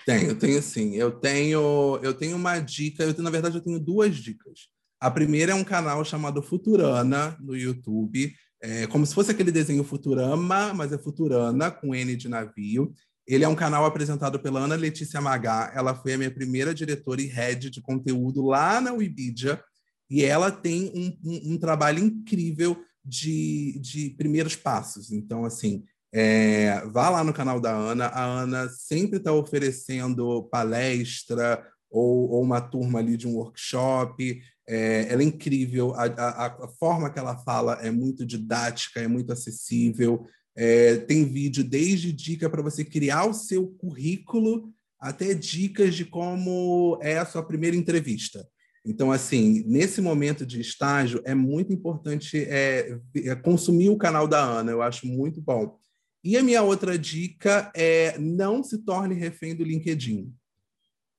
Tenho, 0.05 0.39
tenho 0.39 0.61
sim. 0.61 0.95
Eu 0.95 1.11
tenho, 1.11 1.99
eu 2.03 2.13
tenho 2.13 2.37
uma 2.37 2.59
dica, 2.59 3.03
eu, 3.03 3.15
na 3.23 3.31
verdade, 3.31 3.57
eu 3.57 3.65
tenho 3.65 3.81
duas 3.81 4.15
dicas. 4.15 4.69
A 5.01 5.11
primeira 5.11 5.53
é 5.53 5.55
um 5.55 5.65
canal 5.65 6.05
chamado 6.05 6.43
Futurana 6.43 7.37
no 7.41 7.57
YouTube, 7.57 8.35
é 8.61 8.87
como 8.89 9.07
se 9.07 9.15
fosse 9.15 9.31
aquele 9.31 9.53
desenho 9.53 9.85
Futurama, 9.85 10.75
mas 10.75 10.93
é 10.93 10.99
Futurana 10.99 11.71
com 11.71 11.95
N 11.95 12.17
de 12.17 12.29
navio. 12.29 12.93
Ele 13.29 13.45
é 13.45 13.49
um 13.49 13.55
canal 13.55 13.85
apresentado 13.85 14.41
pela 14.41 14.61
Ana 14.61 14.75
Letícia 14.75 15.21
Magá. 15.21 15.71
Ela 15.75 15.95
foi 15.95 16.15
a 16.15 16.19
minha 16.19 16.31
primeira 16.31 16.75
diretora 16.75 17.21
e 17.21 17.27
head 17.27 17.69
de 17.69 17.83
conteúdo 17.83 18.47
lá 18.47 18.81
na 18.81 18.93
Wikipedia. 18.93 19.63
E 20.11 20.25
ela 20.25 20.51
tem 20.51 20.91
um, 20.95 21.31
um, 21.31 21.53
um 21.53 21.59
trabalho 21.59 22.03
incrível 22.03 22.83
de, 23.05 23.79
de 23.81 24.11
primeiros 24.17 24.57
passos. 24.57 25.13
Então, 25.13 25.45
assim, 25.45 25.85
É, 26.11 26.87
vá 26.87 27.11
lá 27.11 27.23
no 27.23 27.35
canal 27.35 27.61
da 27.61 27.71
Ana. 27.71 28.07
A 28.07 28.25
Ana 28.25 28.67
sempre 28.71 29.19
está 29.19 29.31
oferecendo 29.31 30.45
palestra 30.45 31.63
ou, 31.91 32.31
ou, 32.31 32.43
uma 32.43 32.63
turma 32.63 32.99
ali 32.99 33.15
de 33.15 33.29
um 33.29 33.37
workshop. 33.37 34.41
É, 34.67 35.07
ela 35.13 35.23
é 35.23 35.27
incrível. 35.27 35.95
A, 35.95 36.05
a, 36.05 36.47
a, 36.47 36.69
forma 36.79 37.11
que 37.11 37.19
ela 37.19 37.37
fala 37.39 37.75
é 37.83 37.91
muito 37.91 38.25
didática, 38.25 39.01
é 39.01 39.07
muito 39.09 39.33
acessível. 39.33 40.27
É, 40.61 40.97
tem 40.97 41.25
vídeo 41.25 41.63
desde 41.63 42.13
dica 42.13 42.51
para 42.51 42.61
você 42.61 42.85
criar 42.85 43.27
o 43.27 43.33
seu 43.33 43.69
currículo 43.69 44.75
até 44.99 45.33
dicas 45.33 45.95
de 45.95 46.05
como 46.05 46.99
é 47.01 47.17
a 47.17 47.25
sua 47.25 47.45
primeira 47.45 47.77
entrevista. 47.77 48.45
Então, 48.85 49.13
assim, 49.13 49.63
nesse 49.69 50.01
momento 50.01 50.45
de 50.45 50.61
estágio, 50.61 51.23
é 51.25 51.33
muito 51.33 51.73
importante 51.73 52.39
é, 52.39 52.99
é, 53.15 53.37
consumir 53.37 53.91
o 53.91 53.97
canal 53.97 54.27
da 54.27 54.43
Ana, 54.43 54.73
eu 54.73 54.83
acho 54.83 55.07
muito 55.07 55.41
bom. 55.41 55.79
E 56.25 56.37
a 56.37 56.43
minha 56.43 56.63
outra 56.63 56.99
dica 56.99 57.71
é 57.77 58.19
não 58.19 58.61
se 58.65 58.79
torne 58.79 59.15
refém 59.15 59.55
do 59.55 59.63
LinkedIn. 59.63 60.35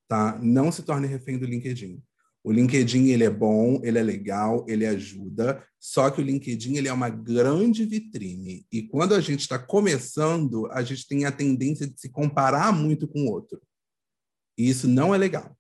Tá? 0.06 0.38
Não 0.43 0.69
se 0.69 0.84
torne 0.84 1.08
refém 1.08 1.38
do 1.38 1.45
LinkedIn. 1.45 2.02
O 2.43 2.52
LinkedIn 2.52 3.10
ele 3.10 3.23
é 3.23 3.30
bom, 3.30 3.82
ele 3.84 3.99
é 3.99 4.04
legal, 4.04 4.65
ele 4.67 4.86
ajuda, 4.86 5.63
só 5.80 6.10
que 6.10 6.21
o 6.21 6.23
LinkedIn 6.23 6.75
ele 6.75 6.88
é 6.88 6.93
uma 6.93 7.10
grande 7.10 7.86
vitrine. 7.86 8.65
E 8.71 8.84
quando 8.84 9.13
a 9.13 9.19
gente 9.19 9.41
está 9.41 9.60
começando, 9.60 10.67
a 10.71 10.82
gente 10.82 11.08
tem 11.08 11.25
a 11.25 11.32
tendência 11.32 11.88
de 11.88 11.99
se 11.99 12.10
comparar 12.10 12.71
muito 12.71 13.08
com 13.08 13.25
o 13.25 13.32
outro. 13.32 13.62
E 14.58 14.69
isso 14.69 14.88
não 14.88 15.13
é 15.13 15.17
legal. 15.17 15.58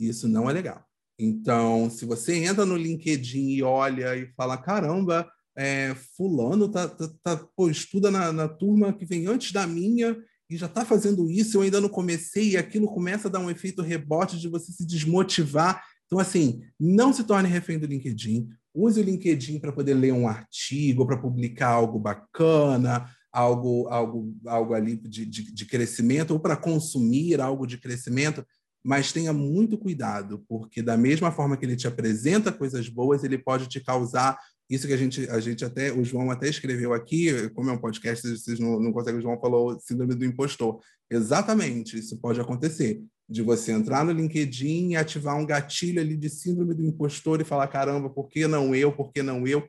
Isso 0.00 0.28
não 0.28 0.48
é 0.48 0.52
legal. 0.52 0.84
Então, 1.18 1.90
se 1.90 2.04
você 2.04 2.36
entra 2.36 2.64
no 2.64 2.76
LinkedIn 2.76 3.50
e 3.50 3.62
olha 3.62 4.16
e 4.16 4.32
fala, 4.34 4.56
caramba, 4.56 5.28
é, 5.56 5.92
fulano 6.16 6.68
tá, 6.68 6.88
tá, 6.88 7.08
tá 7.22 7.36
pô, 7.56 7.68
estuda 7.68 8.10
na, 8.10 8.32
na, 8.32 8.48
turma 8.48 8.92
que 8.92 9.04
vem 9.04 9.26
antes 9.26 9.50
da 9.50 9.66
minha 9.66 10.16
e 10.48 10.56
já 10.56 10.66
está 10.66 10.84
fazendo 10.84 11.28
isso, 11.28 11.56
eu 11.56 11.62
ainda 11.62 11.80
não 11.80 11.88
comecei, 11.88 12.50
e 12.50 12.56
aquilo 12.56 12.86
começa 12.86 13.26
a 13.26 13.30
dar 13.30 13.40
um 13.40 13.50
efeito 13.50 13.82
rebote 13.82 14.38
de 14.38 14.48
você 14.48 14.70
se 14.72 14.86
desmotivar. 14.86 15.84
Então, 16.08 16.18
assim, 16.18 16.62
não 16.80 17.12
se 17.12 17.22
torne 17.22 17.48
refém 17.48 17.78
do 17.78 17.86
LinkedIn. 17.86 18.48
Use 18.74 18.98
o 18.98 19.04
LinkedIn 19.04 19.60
para 19.60 19.72
poder 19.72 19.94
ler 19.94 20.12
um 20.12 20.26
artigo, 20.26 21.06
para 21.06 21.18
publicar 21.18 21.68
algo 21.68 21.98
bacana, 21.98 23.06
algo, 23.30 23.86
algo, 23.88 24.34
algo 24.46 24.74
ali 24.74 24.96
de, 24.96 25.26
de, 25.26 25.52
de 25.52 25.66
crescimento 25.66 26.30
ou 26.32 26.40
para 26.40 26.56
consumir 26.56 27.40
algo 27.40 27.66
de 27.66 27.76
crescimento, 27.76 28.44
mas 28.82 29.12
tenha 29.12 29.32
muito 29.32 29.76
cuidado, 29.76 30.44
porque 30.48 30.80
da 30.82 30.96
mesma 30.96 31.30
forma 31.30 31.56
que 31.56 31.66
ele 31.66 31.76
te 31.76 31.86
apresenta 31.86 32.50
coisas 32.50 32.88
boas, 32.88 33.22
ele 33.22 33.36
pode 33.36 33.68
te 33.68 33.80
causar 33.80 34.38
isso 34.70 34.86
que 34.86 34.92
a 34.92 34.96
gente, 34.96 35.28
a 35.30 35.40
gente 35.40 35.64
até, 35.64 35.92
o 35.92 36.04
João 36.04 36.30
até 36.30 36.48
escreveu 36.48 36.92
aqui, 36.92 37.48
como 37.50 37.70
é 37.70 37.72
um 37.72 37.80
podcast, 37.80 38.26
vocês 38.28 38.58
não, 38.58 38.78
não 38.78 38.92
conseguem, 38.92 39.18
o 39.18 39.22
João 39.22 39.40
falou 39.40 39.78
síndrome 39.80 40.14
do 40.14 40.24
impostor. 40.24 40.80
Exatamente, 41.10 41.98
isso 41.98 42.18
pode 42.20 42.40
acontecer, 42.40 43.02
de 43.28 43.42
você 43.42 43.72
entrar 43.72 44.04
no 44.04 44.12
LinkedIn 44.12 44.90
e 44.90 44.96
ativar 44.96 45.36
um 45.36 45.46
gatilho 45.46 46.00
ali 46.00 46.16
de 46.16 46.30
síndrome 46.30 46.74
do 46.74 46.84
impostor 46.84 47.40
e 47.40 47.44
falar, 47.44 47.68
caramba, 47.68 48.08
por 48.08 48.28
que 48.28 48.46
não 48.46 48.74
eu, 48.74 48.90
por 48.90 49.12
que 49.12 49.22
não 49.22 49.46
eu? 49.46 49.68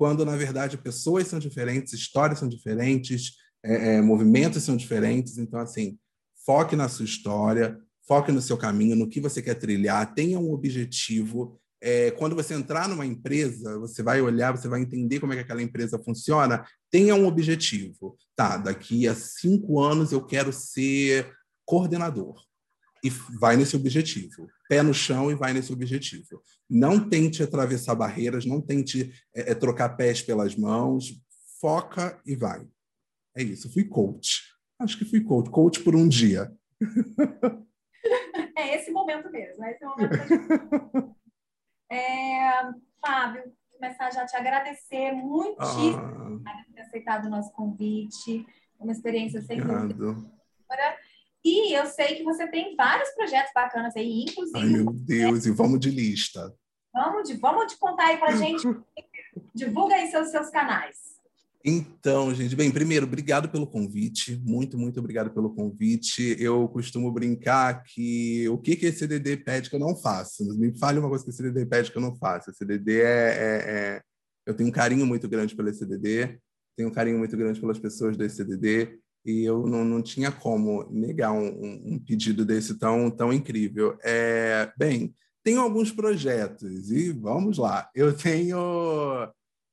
quando 0.00 0.24
na 0.24 0.34
verdade 0.34 0.78
pessoas 0.78 1.26
são 1.26 1.38
diferentes, 1.38 1.92
histórias 1.92 2.38
são 2.38 2.48
diferentes, 2.48 3.34
é, 3.62 3.96
é, 3.96 4.00
movimentos 4.00 4.62
são 4.62 4.74
diferentes. 4.74 5.36
Então, 5.36 5.60
assim, 5.60 5.98
foque 6.46 6.74
na 6.74 6.88
sua 6.88 7.04
história, 7.04 7.78
foque 8.08 8.32
no 8.32 8.40
seu 8.40 8.56
caminho, 8.56 8.96
no 8.96 9.06
que 9.06 9.20
você 9.20 9.42
quer 9.42 9.56
trilhar, 9.56 10.14
tenha 10.14 10.38
um 10.38 10.54
objetivo. 10.54 11.60
É, 11.82 12.12
quando 12.12 12.34
você 12.34 12.54
entrar 12.54 12.88
numa 12.88 13.04
empresa, 13.04 13.78
você 13.78 14.02
vai 14.02 14.22
olhar, 14.22 14.56
você 14.56 14.68
vai 14.68 14.80
entender 14.80 15.20
como 15.20 15.34
é 15.34 15.36
que 15.36 15.42
aquela 15.42 15.60
empresa 15.60 16.02
funciona. 16.02 16.64
Tenha 16.90 17.14
um 17.14 17.26
objetivo. 17.26 18.16
Tá, 18.34 18.56
daqui 18.56 19.06
a 19.06 19.14
cinco 19.14 19.80
anos 19.80 20.12
eu 20.12 20.24
quero 20.24 20.50
ser 20.50 21.30
coordenador 21.66 22.40
e 23.02 23.08
vai 23.08 23.56
nesse 23.56 23.76
objetivo. 23.76 24.48
Pé 24.68 24.82
no 24.82 24.94
chão 24.94 25.30
e 25.30 25.34
vai 25.34 25.52
nesse 25.52 25.72
objetivo. 25.72 26.42
Não 26.68 27.08
tente 27.08 27.42
atravessar 27.42 27.94
barreiras, 27.94 28.44
não 28.44 28.60
tente 28.60 29.12
é, 29.34 29.52
é, 29.52 29.54
trocar 29.54 29.90
pés 29.90 30.22
pelas 30.22 30.54
mãos. 30.54 31.20
Foca 31.60 32.20
e 32.24 32.36
vai. 32.36 32.66
É 33.36 33.42
isso. 33.42 33.72
Fui 33.72 33.84
coach. 33.84 34.42
Acho 34.78 34.98
que 34.98 35.04
fui 35.04 35.20
coach. 35.20 35.50
Coach 35.50 35.80
por 35.80 35.94
um 35.94 36.08
dia. 36.08 36.52
É 38.56 38.76
esse 38.76 38.90
momento 38.90 39.30
mesmo. 39.30 39.64
É 39.64 39.72
esse 39.72 39.84
momento 39.84 41.16
é, 41.90 42.62
Fábio, 43.04 43.52
começar 43.72 44.10
já 44.10 44.22
a 44.22 44.26
te 44.26 44.36
agradecer 44.36 45.12
muitíssimo 45.12 46.42
ah. 46.46 46.64
por 46.64 46.74
ter 46.74 46.80
aceitado 46.82 47.26
o 47.26 47.30
nosso 47.30 47.52
convite. 47.52 48.46
Uma 48.78 48.92
experiência 48.92 49.42
sem 49.42 49.60
dúvida. 49.60 50.16
E 51.44 51.72
eu 51.72 51.86
sei 51.86 52.16
que 52.16 52.22
você 52.22 52.46
tem 52.48 52.76
vários 52.76 53.08
projetos 53.10 53.52
bacanas 53.54 53.96
aí, 53.96 54.24
inclusive. 54.28 54.58
Ai, 54.58 54.66
meu 54.66 54.92
Deus, 54.92 55.46
e 55.46 55.50
vamos 55.50 55.80
de 55.80 55.90
lista. 55.90 56.54
Vamos 56.92 57.28
de, 57.28 57.36
vamos 57.36 57.72
de 57.72 57.78
contar 57.78 58.06
aí 58.06 58.18
pra 58.18 58.36
gente. 58.36 58.62
Divulga 59.54 59.94
aí 59.94 60.10
seus, 60.10 60.28
seus 60.30 60.50
canais. 60.50 61.10
Então, 61.64 62.34
gente, 62.34 62.56
bem, 62.56 62.70
primeiro, 62.70 63.04
obrigado 63.04 63.50
pelo 63.50 63.66
convite, 63.66 64.40
muito, 64.42 64.78
muito 64.78 64.98
obrigado 64.98 65.30
pelo 65.30 65.54
convite. 65.54 66.34
Eu 66.38 66.66
costumo 66.68 67.12
brincar 67.12 67.82
que 67.82 68.48
o 68.48 68.56
que, 68.56 68.76
que 68.76 68.86
esse 68.86 69.00
CDD 69.00 69.36
pede 69.36 69.68
que 69.68 69.76
eu 69.76 69.80
não 69.80 69.94
faço. 69.94 70.42
Me 70.58 70.76
fale 70.78 70.98
uma 70.98 71.08
coisa 71.08 71.22
que 71.22 71.30
esse 71.30 71.36
CDD 71.36 71.66
pede 71.66 71.92
que 71.92 71.98
eu 71.98 72.02
não 72.02 72.16
faço. 72.16 72.48
Esse 72.48 72.58
CDD 72.58 73.02
é, 73.02 73.04
é, 73.04 73.64
é... 73.66 74.02
Eu 74.46 74.54
tenho 74.54 74.70
um 74.70 74.72
carinho 74.72 75.06
muito 75.06 75.28
grande 75.28 75.54
pelo 75.54 75.72
CDD, 75.72 76.40
tenho 76.74 76.88
um 76.88 76.92
carinho 76.92 77.18
muito 77.18 77.36
grande 77.36 77.60
pelas 77.60 77.78
pessoas 77.78 78.16
desse 78.16 78.36
CDD, 78.36 78.98
e 79.24 79.42
eu 79.44 79.66
não, 79.66 79.84
não 79.84 80.02
tinha 80.02 80.32
como 80.32 80.84
negar 80.90 81.32
um, 81.32 81.94
um 81.94 81.98
pedido 81.98 82.44
desse 82.44 82.78
tão, 82.78 83.10
tão 83.10 83.32
incrível. 83.32 83.98
É, 84.02 84.72
bem, 84.76 85.14
tenho 85.42 85.60
alguns 85.60 85.92
projetos 85.92 86.90
e 86.90 87.12
vamos 87.12 87.58
lá. 87.58 87.88
Eu 87.94 88.16
tenho, 88.16 88.58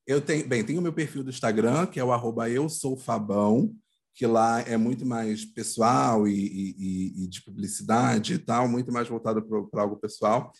eu 0.05 0.21
tenho, 0.21 0.47
bem, 0.47 0.63
tenho 0.63 0.81
meu 0.81 0.93
perfil 0.93 1.23
do 1.23 1.29
Instagram 1.29 1.85
que 1.87 1.99
é 1.99 2.03
o 2.03 2.11
arroba 2.11 2.49
eu 2.49 2.67
sou 2.69 2.97
Fabão, 2.97 3.73
que 4.13 4.25
lá 4.25 4.61
é 4.61 4.75
muito 4.77 5.05
mais 5.05 5.45
pessoal 5.45 6.27
e, 6.27 6.33
e, 6.33 7.23
e 7.23 7.27
de 7.27 7.41
publicidade 7.43 8.33
e 8.33 8.39
tal, 8.39 8.67
muito 8.67 8.91
mais 8.91 9.07
voltado 9.07 9.41
para 9.69 9.81
algo 9.81 9.97
pessoal. 9.97 10.51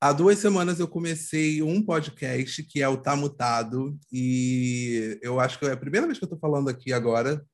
Há 0.00 0.12
duas 0.12 0.38
semanas 0.38 0.78
eu 0.78 0.86
comecei 0.86 1.60
um 1.60 1.82
podcast 1.82 2.62
que 2.62 2.80
é 2.80 2.88
o 2.88 2.96
Tá 2.96 3.16
Mutado, 3.16 3.98
e 4.12 5.18
eu 5.20 5.40
acho 5.40 5.58
que 5.58 5.66
é 5.66 5.72
a 5.72 5.76
primeira 5.76 6.06
vez 6.06 6.18
que 6.18 6.24
eu 6.24 6.26
estou 6.26 6.38
falando 6.38 6.68
aqui 6.68 6.92
agora 6.92 7.44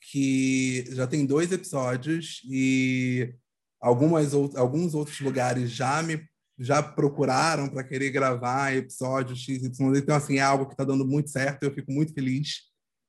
que 0.00 0.84
já 0.90 1.06
tem 1.06 1.26
dois 1.26 1.52
episódios 1.52 2.40
e 2.50 3.34
algumas 3.80 4.32
alguns 4.34 4.94
outros 4.94 5.20
lugares 5.20 5.70
já 5.70 6.02
me 6.02 6.28
já 6.58 6.82
procuraram 6.82 7.68
para 7.68 7.82
querer 7.82 8.10
gravar 8.10 8.76
episódios 8.76 9.40
X, 9.40 9.62
Y, 9.64 9.96
então 9.96 10.14
assim 10.14 10.36
é 10.36 10.42
algo 10.42 10.66
que 10.66 10.74
está 10.74 10.84
dando 10.84 11.06
muito 11.06 11.30
certo, 11.30 11.62
eu 11.62 11.72
fico 11.72 11.90
muito 11.90 12.12
feliz. 12.12 12.68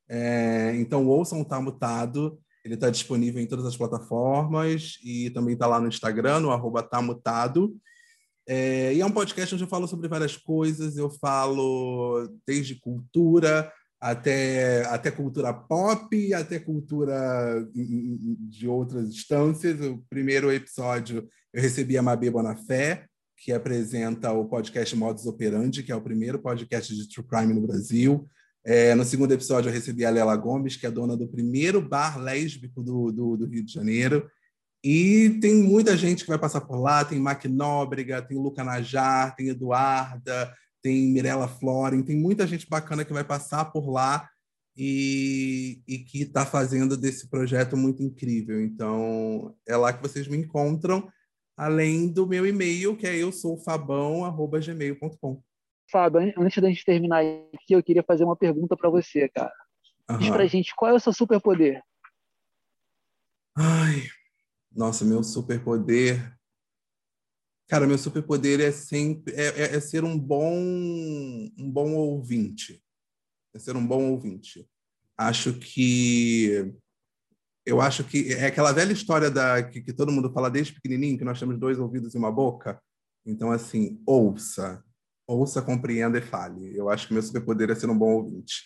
É, 0.10 0.74
então 0.76 1.06
ouçam 1.08 1.44
Tá 1.44 1.60
Mutado, 1.60 2.40
ele 2.64 2.76
está 2.76 2.90
disponível 2.90 3.42
em 3.42 3.48
todas 3.48 3.66
as 3.66 3.76
plataformas 3.76 4.98
e 5.04 5.30
também 5.32 5.54
está 5.54 5.68
lá 5.68 5.82
no 5.82 5.88
Instagram, 5.88 6.40
no 6.40 6.52
arroba 6.52 6.82
Tá 6.82 7.02
Mutado. 7.02 7.76
É, 8.48 8.94
e 8.94 9.02
é 9.02 9.06
um 9.06 9.12
podcast 9.12 9.54
onde 9.54 9.64
eu 9.66 9.70
falo 9.70 9.88
sobre 9.88 10.08
várias 10.08 10.38
coisas, 10.38 10.96
eu 10.96 11.10
falo 11.10 12.30
desde 12.48 12.76
cultura, 12.76 13.72
até, 14.02 14.84
até 14.88 15.12
cultura 15.12 15.54
pop, 15.54 16.34
até 16.34 16.58
cultura 16.58 17.64
de 17.72 18.68
outras 18.68 19.10
instâncias. 19.10 19.80
O 19.80 20.04
primeiro 20.10 20.52
episódio 20.52 21.28
eu 21.54 21.62
recebi 21.62 21.96
a 21.98 22.02
Mabê 22.02 22.32
Bonafé, 22.32 23.06
que 23.38 23.54
apresenta 23.54 24.32
o 24.32 24.46
podcast 24.46 24.96
Modus 24.96 25.28
Operandi, 25.28 25.84
que 25.84 25.92
é 25.92 25.96
o 25.96 26.02
primeiro 26.02 26.40
podcast 26.40 26.96
de 26.96 27.08
true 27.08 27.26
crime 27.26 27.54
no 27.54 27.62
Brasil. 27.62 28.28
É, 28.66 28.96
no 28.96 29.04
segundo 29.04 29.34
episódio 29.34 29.70
eu 29.70 29.74
recebi 29.74 30.04
a 30.04 30.10
Lela 30.10 30.36
Gomes, 30.36 30.76
que 30.76 30.88
é 30.88 30.92
dona 30.92 31.16
do 31.16 31.28
primeiro 31.28 31.80
bar 31.80 32.20
lésbico 32.20 32.82
do, 32.82 33.12
do, 33.12 33.38
do 33.38 33.46
Rio 33.46 33.64
de 33.64 33.72
Janeiro. 33.72 34.28
E 34.84 35.38
tem 35.42 35.54
muita 35.54 35.96
gente 35.96 36.24
que 36.24 36.30
vai 36.30 36.40
passar 36.40 36.62
por 36.62 36.80
lá, 36.80 37.06
tem 37.06 37.20
Mac 37.20 37.46
Nóbrega, 37.46 38.20
tem 38.20 38.38
Luca 38.38 38.64
Najar, 38.64 39.36
tem 39.36 39.50
Eduarda, 39.50 40.52
tem 40.82 41.12
Mirella 41.12 41.48
Floren, 41.48 42.02
tem 42.02 42.16
muita 42.16 42.48
gente 42.48 42.68
bacana 42.68 43.06
que 43.06 43.14
vai 43.14 43.24
passar 43.24 43.66
por 43.66 43.90
lá 43.90 44.30
e, 44.76 45.82
e 45.88 46.00
que 46.00 46.24
está 46.24 46.46
fazendo 46.46 46.98
desse 46.98 47.30
projeto 47.30 47.78
muito 47.78 48.02
incrível. 48.02 48.62
Então, 48.62 49.56
é 49.68 49.76
lá 49.76 49.94
que 49.94 50.02
vocês 50.02 50.28
me 50.28 50.38
encontram, 50.38 51.08
além 51.56 52.12
do 52.12 52.26
meu 52.26 52.46
e-mail, 52.46 52.96
que 52.96 53.06
é 53.06 53.16
eu 53.16 53.32
sou 53.32 53.58
fabão@gmail.com. 53.58 55.42
Fábio, 55.92 56.34
antes 56.38 56.62
da 56.62 56.70
gente 56.70 56.86
terminar 56.86 57.22
aqui, 57.54 57.74
eu 57.74 57.84
queria 57.84 58.04
fazer 58.04 58.24
uma 58.24 58.36
pergunta 58.36 58.78
para 58.78 58.90
você, 58.90 59.28
cara. 59.30 59.54
Uhum. 60.10 60.18
Diz 60.18 60.30
pra 60.30 60.48
gente, 60.48 60.74
qual 60.76 60.92
é 60.92 60.94
o 60.94 61.00
seu 61.00 61.12
superpoder? 61.12 61.82
Ai, 63.58 64.04
nossa, 64.74 65.04
meu 65.04 65.22
superpoder 65.22 66.34
Cara, 67.72 67.88
meu 67.88 67.98
superpoder 67.98 68.60
é 68.60 68.70
sempre 68.70 69.34
é, 69.34 69.46
é, 69.46 69.76
é, 69.78 69.80
ser 69.80 70.04
um 70.04 70.20
bom 70.20 70.54
um 71.58 71.72
bom 71.72 71.94
ouvinte. 71.94 72.84
É 73.56 73.60
ser 73.60 73.78
um 73.78 73.88
bom 73.88 74.12
ouvinte. 74.12 74.70
Acho 75.18 75.54
que 75.54 76.70
eu 77.66 77.80
acho 77.80 78.04
que 78.04 78.34
é 78.34 78.48
aquela 78.48 78.74
velha 78.74 78.92
história 78.92 79.32
da 79.32 79.64
que, 79.64 79.80
que, 79.80 79.94
todo 79.94 80.12
mundo 80.12 80.34
fala 80.34 80.52
desde 80.52 80.74
pequenininho 80.74 81.18
que 81.18 81.24
nós 81.24 81.40
temos 81.40 81.58
dois 81.58 81.80
ouvidos 81.80 82.14
e 82.14 82.18
uma 82.18 82.30
boca. 82.30 82.78
Então 83.26 83.54
assim, 83.54 84.04
ouça, 84.06 84.84
ouça, 85.26 85.62
compreenda 85.62 86.18
e 86.18 86.22
fale. 86.22 86.76
Eu 86.76 86.90
acho 86.90 87.08
que 87.08 87.14
meu 87.14 87.24
superpoder 87.24 87.70
é 87.70 87.76
ser 87.76 87.90
um 87.90 87.98
bom 87.98 88.16
ouvinte. 88.16 88.66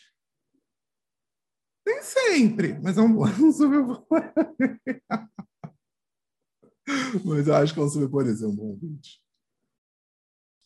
Nem 1.85 2.01
sempre, 2.01 2.79
mas 2.81 2.97
é 2.97 3.01
um 3.01 3.13
bom 3.13 3.27
superpoder. 3.53 4.81
Mas 7.25 7.47
eu 7.47 7.55
acho 7.55 7.73
que 7.73 7.79
é 7.79 7.83
um 7.83 7.89
superpoder 7.89 8.35
ser 8.35 8.45
um 8.45 8.55
bom 8.55 8.67
ouvinte. 8.67 9.21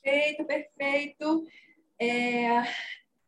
Perfeito, 0.02 0.46
perfeito. 0.46 1.48
É, 2.00 2.58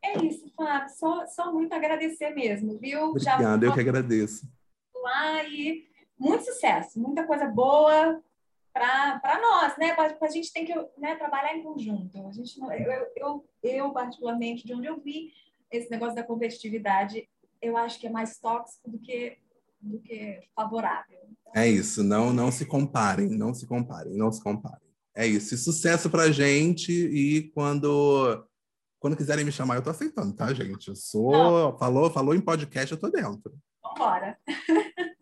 é 0.02 0.18
isso, 0.24 0.52
Fábio. 0.56 0.90
Só, 0.90 1.26
só 1.28 1.54
muito 1.54 1.74
agradecer 1.74 2.32
mesmo, 2.32 2.78
viu? 2.80 3.10
Obrigada, 3.10 3.66
eu 3.66 3.74
que 3.74 3.80
agradeço. 3.80 4.48
Lá 4.96 5.44
e 5.44 5.88
muito 6.18 6.46
sucesso, 6.46 7.00
muita 7.00 7.26
coisa 7.26 7.48
boa 7.48 8.22
para 8.74 9.40
nós, 9.42 9.78
né? 9.78 9.96
A 10.22 10.28
gente 10.30 10.54
tem 10.54 10.66
que 10.66 10.74
né, 10.98 11.16
trabalhar 11.16 11.56
em 11.56 11.64
conjunto. 11.64 12.26
A 12.28 12.32
gente 12.32 12.60
não, 12.60 12.72
eu, 12.72 13.12
eu, 13.16 13.50
eu, 13.62 13.92
particularmente, 13.92 14.66
de 14.66 14.74
onde 14.74 14.88
eu 14.88 15.00
vi 15.00 15.34
esse 15.70 15.90
negócio 15.90 16.16
da 16.16 16.24
competitividade, 16.24 17.28
eu 17.62 17.76
acho 17.78 18.00
que 18.00 18.08
é 18.08 18.10
mais 18.10 18.40
tóxico 18.40 18.90
do 18.90 19.00
que, 19.00 19.38
do 19.82 20.00
que 20.00 20.40
favorável. 20.56 21.18
Então... 21.24 21.54
É 21.56 21.68
isso, 21.68 22.04
não, 22.04 22.32
não 22.32 22.52
se 22.52 22.66
comparem, 22.66 23.30
não 23.30 23.54
se 23.54 23.66
comparem, 23.66 24.16
não 24.16 24.32
se 24.32 24.42
comparem. 24.42 24.92
É 25.16 25.26
isso. 25.28 25.54
E 25.54 25.58
sucesso 25.58 26.10
pra 26.10 26.32
gente. 26.32 26.92
E 26.92 27.52
quando, 27.52 28.46
quando 29.00 29.18
quiserem 29.18 29.44
me 29.44 29.52
chamar, 29.52 29.76
eu 29.76 29.82
tô 29.82 29.90
aceitando, 29.90 30.34
tá, 30.34 30.54
gente? 30.54 30.90
Eu 30.90 30.96
sou. 30.96 31.78
Falou, 31.78 32.10
falou 32.10 32.36
em 32.36 32.42
podcast, 32.42 32.92
eu 32.92 33.00
tô 33.00 33.10
dentro. 33.10 33.54
Vambora. 33.84 34.38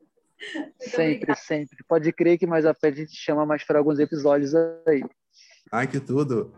sempre, 0.80 1.36
sempre. 1.36 1.78
Pode 1.88 2.12
crer 2.14 2.38
que 2.38 2.47
mais 2.47 2.66
à 2.66 2.74
frente 2.74 3.01
a 3.01 3.05
gente 3.05 3.16
chama 3.16 3.45
mais 3.45 3.64
para 3.64 3.80
alguns 3.80 3.99
episódios 3.99 4.53
aí. 4.55 5.03
Ai, 5.72 5.88
que 5.88 5.99
tudo. 5.99 6.53